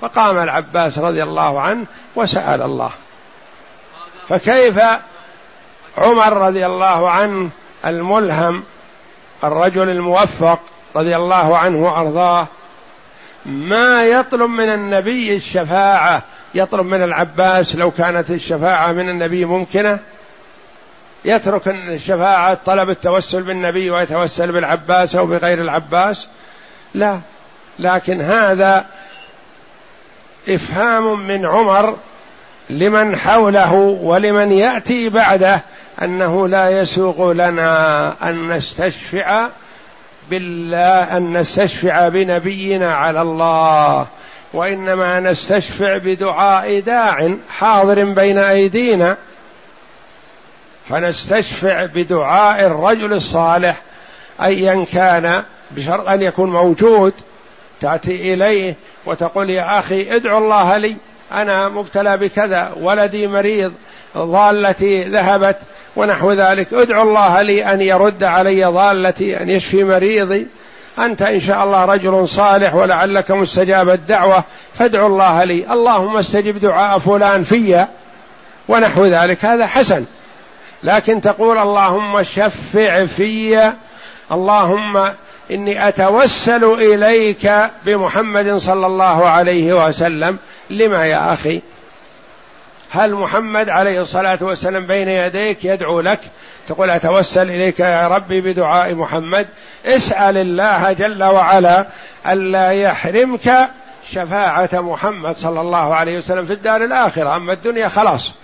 فقام 0.00 0.38
العباس 0.38 0.98
رضي 0.98 1.22
الله 1.22 1.60
عنه 1.60 1.86
وسأل 2.16 2.62
الله. 2.62 2.90
فكيف 4.28 4.80
عمر 5.98 6.32
رضي 6.32 6.66
الله 6.66 7.10
عنه 7.10 7.50
الملهم 7.86 8.62
الرجل 9.44 9.90
الموفق 9.90 10.60
رضي 10.96 11.16
الله 11.16 11.58
عنه 11.58 11.84
وأرضاه 11.84 12.46
ما 13.48 14.04
يطلب 14.04 14.50
من 14.50 14.68
النبي 14.68 15.36
الشفاعة. 15.36 16.22
يطلب 16.54 16.86
من 16.86 17.02
العباس 17.02 17.76
لو 17.76 17.90
كانت 17.90 18.30
الشفاعة 18.30 18.92
من 18.92 19.08
النبي 19.08 19.44
ممكنة. 19.44 19.98
يترك 21.24 21.68
الشفاعة 21.68 22.58
طلب 22.66 22.90
التوسل 22.90 23.42
بالنبي 23.42 23.90
ويتوسل 23.90 24.52
بالعباس 24.52 25.16
أو 25.16 25.26
بغير 25.26 25.60
العباس. 25.60 26.28
لا. 26.94 27.20
لكن 27.78 28.20
هذا 28.20 28.86
إفهام 30.48 31.26
من 31.26 31.46
عمر 31.46 31.96
لمن 32.70 33.16
حوله 33.16 33.72
ولمن 34.02 34.52
يأتي 34.52 35.08
بعده 35.08 35.62
أنه 36.02 36.48
لا 36.48 36.70
يسوغ 36.70 37.32
لنا 37.32 38.30
أن 38.30 38.52
نستشفع 38.52 39.48
بالله 40.30 41.16
أن 41.16 41.36
نستشفع 41.36 42.08
بنبينا 42.08 42.94
على 42.94 43.22
الله 43.22 44.06
وإنما 44.52 45.20
نستشفع 45.20 45.96
بدعاء 45.96 46.80
داع 46.80 47.34
حاضر 47.48 48.04
بين 48.04 48.38
أيدينا. 48.38 49.16
فنستشفع 50.88 51.84
بدعاء 51.84 52.66
الرجل 52.66 53.12
الصالح 53.12 53.82
ايا 54.42 54.84
كان 54.92 55.42
بشرط 55.70 56.08
أن 56.08 56.22
يكون 56.22 56.50
موجود 56.50 57.12
تأتي 57.80 58.34
إليه 58.34 58.74
وتقول 59.06 59.50
يا 59.50 59.78
أخي 59.78 60.16
ادعو 60.16 60.38
الله 60.38 60.76
لي 60.76 60.96
أنا 61.32 61.68
مبتلى 61.68 62.16
بكذا 62.16 62.72
ولدي 62.80 63.26
مريض 63.26 63.72
ضالتي 64.16 65.04
ذهبت 65.04 65.56
ونحو 65.98 66.32
ذلك. 66.32 66.74
ادعو 66.74 67.02
الله 67.02 67.42
لي 67.42 67.72
أن 67.72 67.80
يرد 67.80 68.24
علي 68.24 68.64
ضالتي 68.64 69.40
أن 69.40 69.48
يشفي 69.48 69.84
مريضي. 69.84 70.46
أنت 70.98 71.22
إن 71.22 71.40
شاء 71.40 71.64
الله 71.64 71.84
رجل 71.84 72.28
صالح 72.28 72.74
ولعلك 72.74 73.30
مستجاب 73.30 73.88
الدعوة 73.88 74.44
فادعو 74.74 75.06
الله 75.06 75.44
لي. 75.44 75.72
اللهم 75.72 76.16
استجب 76.16 76.58
دعاء 76.58 76.98
فلان 76.98 77.42
في 77.42 77.86
ونحو 78.68 79.04
ذلك. 79.06 79.44
هذا 79.44 79.66
حسن. 79.66 80.04
لكن 80.82 81.20
تقول 81.20 81.58
اللهم 81.58 82.22
شفع 82.22 83.06
في 83.06 83.72
اللهم 84.32 85.10
إني 85.50 85.88
أتوسل 85.88 86.64
إليك 86.64 87.52
بمحمد 87.86 88.56
صلى 88.56 88.86
الله 88.86 89.28
عليه 89.28 89.86
وسلم. 89.88 90.36
لما 90.70 91.06
يا 91.06 91.32
أخي؟ 91.32 91.60
هل 92.90 93.14
محمد 93.14 93.68
عليه 93.68 94.00
الصلاة 94.00 94.38
والسلام 94.40 94.86
بين 94.86 95.08
يديك 95.08 95.64
يدعو 95.64 96.00
لك؟ 96.00 96.20
تقول 96.68 96.90
أتوسل 96.90 97.50
إليك 97.50 97.80
يا 97.80 98.08
ربي 98.08 98.40
بدعاء 98.40 98.94
محمد. 98.94 99.46
اسأل 99.86 100.36
الله 100.36 100.92
جل 100.92 101.24
وعلا 101.24 101.86
ألا 102.26 102.70
يحرمك 102.70 103.70
شفاعة 104.10 104.68
محمد 104.72 105.36
صلى 105.36 105.60
الله 105.60 105.94
عليه 105.94 106.18
وسلم 106.18 106.44
في 106.44 106.52
الدار 106.52 106.84
الآخرة. 106.84 107.36
أما 107.36 107.52
الدنيا 107.52 107.88
خلاص. 107.88 108.34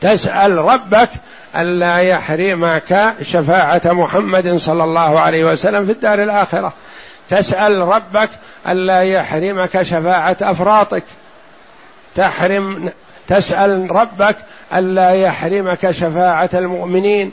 تسأل 0.00 0.58
ربك 0.58 1.08
ألا 1.56 1.98
يحرمك 1.98 3.14
شفاعة 3.22 3.82
محمد 3.84 4.56
صلى 4.56 4.84
الله 4.84 5.20
عليه 5.20 5.44
وسلم 5.44 5.86
في 5.86 5.92
الدار 5.92 6.22
الآخرة. 6.22 6.72
تسأل 7.28 7.78
ربك 7.78 8.30
ألا 8.68 9.00
يحرمك 9.02 9.82
شفاعة 9.82 10.36
أفراطك. 10.42 11.04
تحرم 12.14 12.90
تسأل 13.28 13.92
ربك 13.92 14.36
ألا 14.74 15.10
يحرمك 15.10 15.90
شفاعة 15.90 16.50
المؤمنين. 16.54 17.32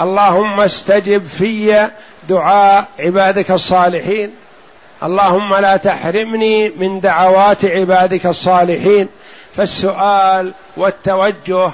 اللهم 0.00 0.60
استجب 0.60 1.24
في 1.24 1.88
دعاء 2.28 2.84
عبادك 2.98 3.50
الصالحين. 3.50 4.30
اللهم 5.02 5.54
لا 5.54 5.76
تحرمني 5.76 6.68
من 6.68 7.00
دعوات 7.00 7.64
عبادك 7.64 8.26
الصالحين. 8.26 9.08
فالسؤال 9.56 10.52
والتوجه 10.76 11.70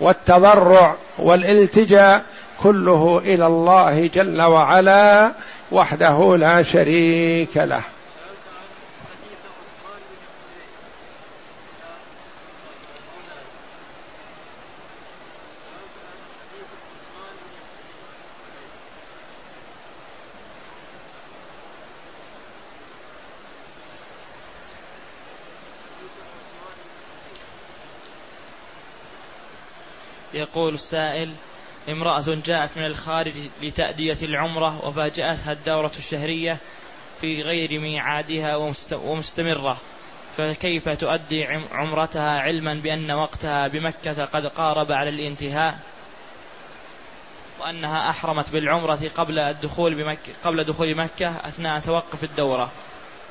والتضرع 0.00 0.94
والالتجاء 1.18 2.22
كله 2.62 3.22
إلى 3.24 3.46
الله 3.46 4.06
جل 4.06 4.42
وعلا 4.42 5.32
وحده 5.72 6.36
لا 6.36 6.62
شريك 6.62 7.56
له. 7.56 7.80
يقول 30.52 30.74
السائل 30.74 31.32
امرأة 31.88 32.24
جاءت 32.44 32.70
من 32.76 32.86
الخارج 32.86 33.32
لتأدية 33.62 34.16
العمرة 34.22 34.86
وفاجأتها 34.86 35.52
الدورة 35.52 35.90
الشهرية 35.98 36.56
في 37.20 37.42
غير 37.42 37.80
ميعادها 37.80 38.56
ومستمرة. 38.92 39.76
فكيف 40.36 40.88
تؤدي 40.88 41.44
عمرتها 41.72 42.40
علما 42.40 42.74
بأن 42.74 43.10
وقتها 43.10 43.68
بمكة 43.68 44.24
قد 44.24 44.46
قارب 44.46 44.92
على 44.92 45.10
الانتهاء؟ 45.10 45.74
وأنها 47.60 48.10
أحرمت 48.10 48.50
بالعمرة 48.50 49.00
قبل 49.16 49.38
الدخول 49.38 49.94
بمكة 49.94 50.32
قبل 50.44 50.64
دخول 50.64 50.96
مكة 50.96 51.32
أثناء 51.44 51.80
توقف 51.80 52.24
الدورة. 52.24 52.70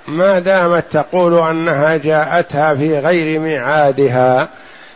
ما 0.07 0.39
دامت 0.39 0.85
تقول 0.91 1.47
أنها 1.49 1.97
جاءتها 1.97 2.73
في 2.73 2.99
غير 2.99 3.39
ميعادها 3.39 4.49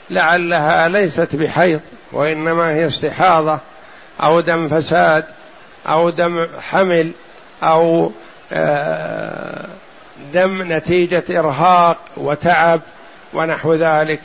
لعلها 0.09 0.87
ليست 0.87 1.35
بحيض. 1.35 1.81
وإنما 2.15 2.69
هي 2.69 2.87
استحاضة 2.87 3.59
أو 4.23 4.39
دم 4.39 4.67
فساد 4.67 5.23
أو 5.87 6.09
دم 6.09 6.47
حمل 6.59 7.11
أو 7.63 8.11
آه، 8.53 9.65
دم 10.33 10.73
نتيجة 10.73 11.23
إرهاق 11.29 11.97
وتعب 12.17 12.81
ونحو 13.33 13.73
ذلك 13.73 14.19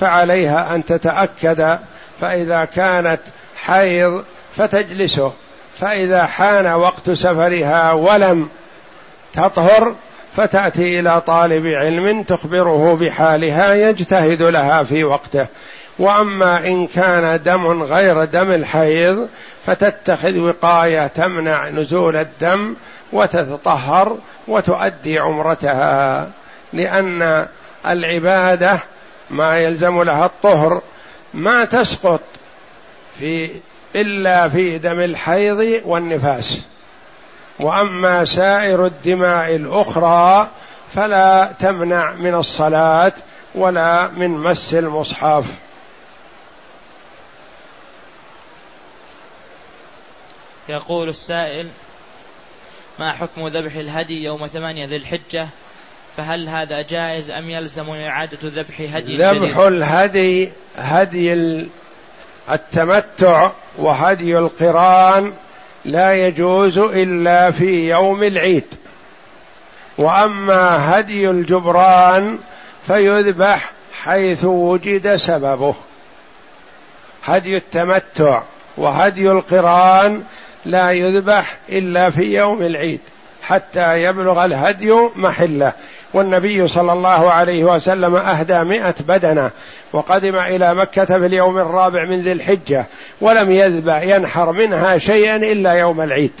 فعليها 0.00 0.74
أن 0.74 0.84
تتأكد 0.84 1.78
فإذا 2.20 2.64
كانت 2.64 3.20
حيض 3.56 4.24
فتجلسه 4.56 5.32
فإذا 5.78 6.26
حان 6.26 6.66
وقت 6.66 7.10
سفرها 7.10 7.92
ولم 7.92 8.48
تطهر 9.32 9.94
فتأتي 10.36 11.00
إلى 11.00 11.20
طالب 11.20 11.66
علم 11.66 12.22
تخبره 12.22 12.96
بحالها 13.00 13.74
يجتهد 13.74 14.42
لها 14.42 14.82
في 14.82 15.04
وقته. 15.04 15.46
وأما 15.98 16.66
إن 16.66 16.86
كان 16.86 17.42
دم 17.42 17.82
غير 17.82 18.24
دم 18.24 18.52
الحيض 18.52 19.28
فتتخذ 19.64 20.38
وقاية 20.38 21.06
تمنع 21.06 21.68
نزول 21.68 22.16
الدم 22.16 22.76
وتتطهر 23.12 24.18
وتؤدي 24.48 25.18
عمرتها 25.18 26.28
لأن 26.72 27.46
العبادة 27.86 28.78
ما 29.30 29.58
يلزم 29.58 30.02
لها 30.02 30.26
الطهر 30.26 30.82
ما 31.34 31.64
تسقط 31.64 32.20
في 33.18 33.50
إلا 33.96 34.48
في 34.48 34.78
دم 34.78 35.00
الحيض 35.00 35.82
والنفاس. 35.84 36.60
وأما 37.60 38.24
سائر 38.24 38.86
الدماء 38.86 39.56
الأخرى 39.56 40.48
فلا 40.94 41.52
تمنع 41.60 42.12
من 42.12 42.34
الصلاة 42.34 43.12
ولا 43.54 44.08
من 44.16 44.30
مس 44.30 44.74
المصحف. 44.74 45.44
يقول 50.68 51.08
السائل 51.08 51.68
ما 52.98 53.12
حكم 53.12 53.48
ذبح 53.48 53.74
الهدي 53.74 54.24
يوم 54.24 54.46
ثمانية 54.46 54.86
ذي 54.86 54.96
الحجة؟ 54.96 55.48
فهل 56.16 56.48
هذا 56.48 56.82
جائز 56.82 57.30
أم 57.30 57.50
يلزم 57.50 57.90
إعادة 57.90 58.38
ذبح 58.42 58.80
هدي 58.80 59.16
ذبح 59.16 59.58
الهدي 59.58 60.52
هدي 60.76 61.32
التمتع 62.50 63.50
وهدي 63.76 64.38
القران 64.38 65.32
لا 65.84 66.26
يجوز 66.26 66.78
إلا 66.78 67.50
في 67.50 67.90
يوم 67.90 68.22
العيد. 68.22 68.64
وأما 69.98 70.98
هدي 70.98 71.30
الجبران 71.30 72.38
فيذبح 72.86 73.72
حيث 73.92 74.44
وجد 74.44 75.16
سببه. 75.16 75.74
هدي 77.24 77.56
التمتع 77.56 78.42
وهدي 78.76 79.30
القران 79.30 80.22
لا 80.66 80.90
يذبح 80.90 81.56
إلا 81.68 82.10
في 82.10 82.36
يوم 82.38 82.62
العيد 82.62 83.00
حتى 83.42 84.02
يبلغ 84.02 84.44
الهدي 84.44 84.92
محله. 85.16 85.72
والنبي 86.14 86.66
صلى 86.66 86.92
الله 86.92 87.30
عليه 87.30 87.64
وسلم 87.64 88.16
أهدى 88.16 88.64
مئة 88.64 88.94
بدنة 89.08 89.50
وقدم 89.92 90.36
إلى 90.36 90.74
مكة 90.74 91.04
في 91.04 91.26
اليوم 91.26 91.58
الرابع 91.58 92.04
من 92.04 92.20
ذي 92.20 92.32
الحجة 92.32 92.86
ولم 93.20 93.50
يذبح 93.50 94.02
ينحر 94.02 94.52
منها 94.52 94.98
شيئا 94.98 95.36
إلا 95.36 95.72
يوم 95.72 96.00
العيد. 96.00 96.32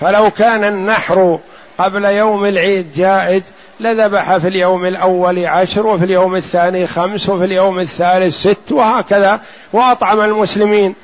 فلو 0.00 0.30
كان 0.30 0.64
النحر 0.64 1.38
قبل 1.78 2.04
يوم 2.04 2.44
العيد 2.44 2.92
جائز 2.96 3.42
لذبح 3.80 4.36
في 4.36 4.48
اليوم 4.48 4.86
الأول 4.86 5.46
عشر 5.46 5.86
وفي 5.86 6.04
اليوم 6.04 6.36
الثاني 6.36 6.86
خمس 6.86 7.28
وفي 7.28 7.44
اليوم 7.44 7.78
الثالث 7.78 8.34
ست 8.34 8.72
وهكذا 8.72 9.40
وأطعم 9.72 10.20
المسلمين. 10.20 10.94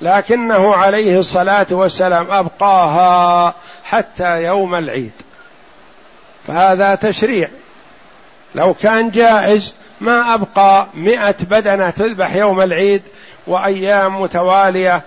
لكنه 0.00 0.74
عليه 0.74 1.18
الصلاة 1.18 1.66
والسلام 1.70 2.30
أبقاها 2.30 3.54
حتى 3.84 4.42
يوم 4.44 4.74
العيد. 4.74 5.12
فهذا 6.46 6.94
تشريع. 6.94 7.48
لو 8.54 8.74
كان 8.74 9.10
جائز 9.10 9.74
ما 10.00 10.34
أبقى 10.34 10.88
مئة 10.94 11.36
بدنة 11.50 11.90
تذبح 11.90 12.34
يوم 12.34 12.60
العيد 12.60 13.02
وأيام 13.46 14.20
متوالية 14.20 15.02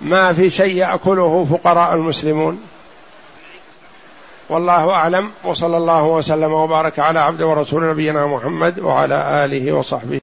ما 0.00 0.32
في 0.32 0.50
شيء 0.50 0.76
يأكله 0.76 1.46
فقراء 1.50 1.94
المسلمون. 1.94 2.62
والله 4.48 4.90
أعلم. 4.90 5.30
وصلى 5.44 5.76
الله 5.76 6.04
وسلم 6.04 6.52
وبارك 6.52 6.98
على 6.98 7.20
عبد 7.20 7.42
ورسول 7.42 7.90
نبينا 7.90 8.26
محمد 8.26 8.78
وعلى 8.78 9.44
آله 9.44 9.72
وصحبه. 9.72 10.18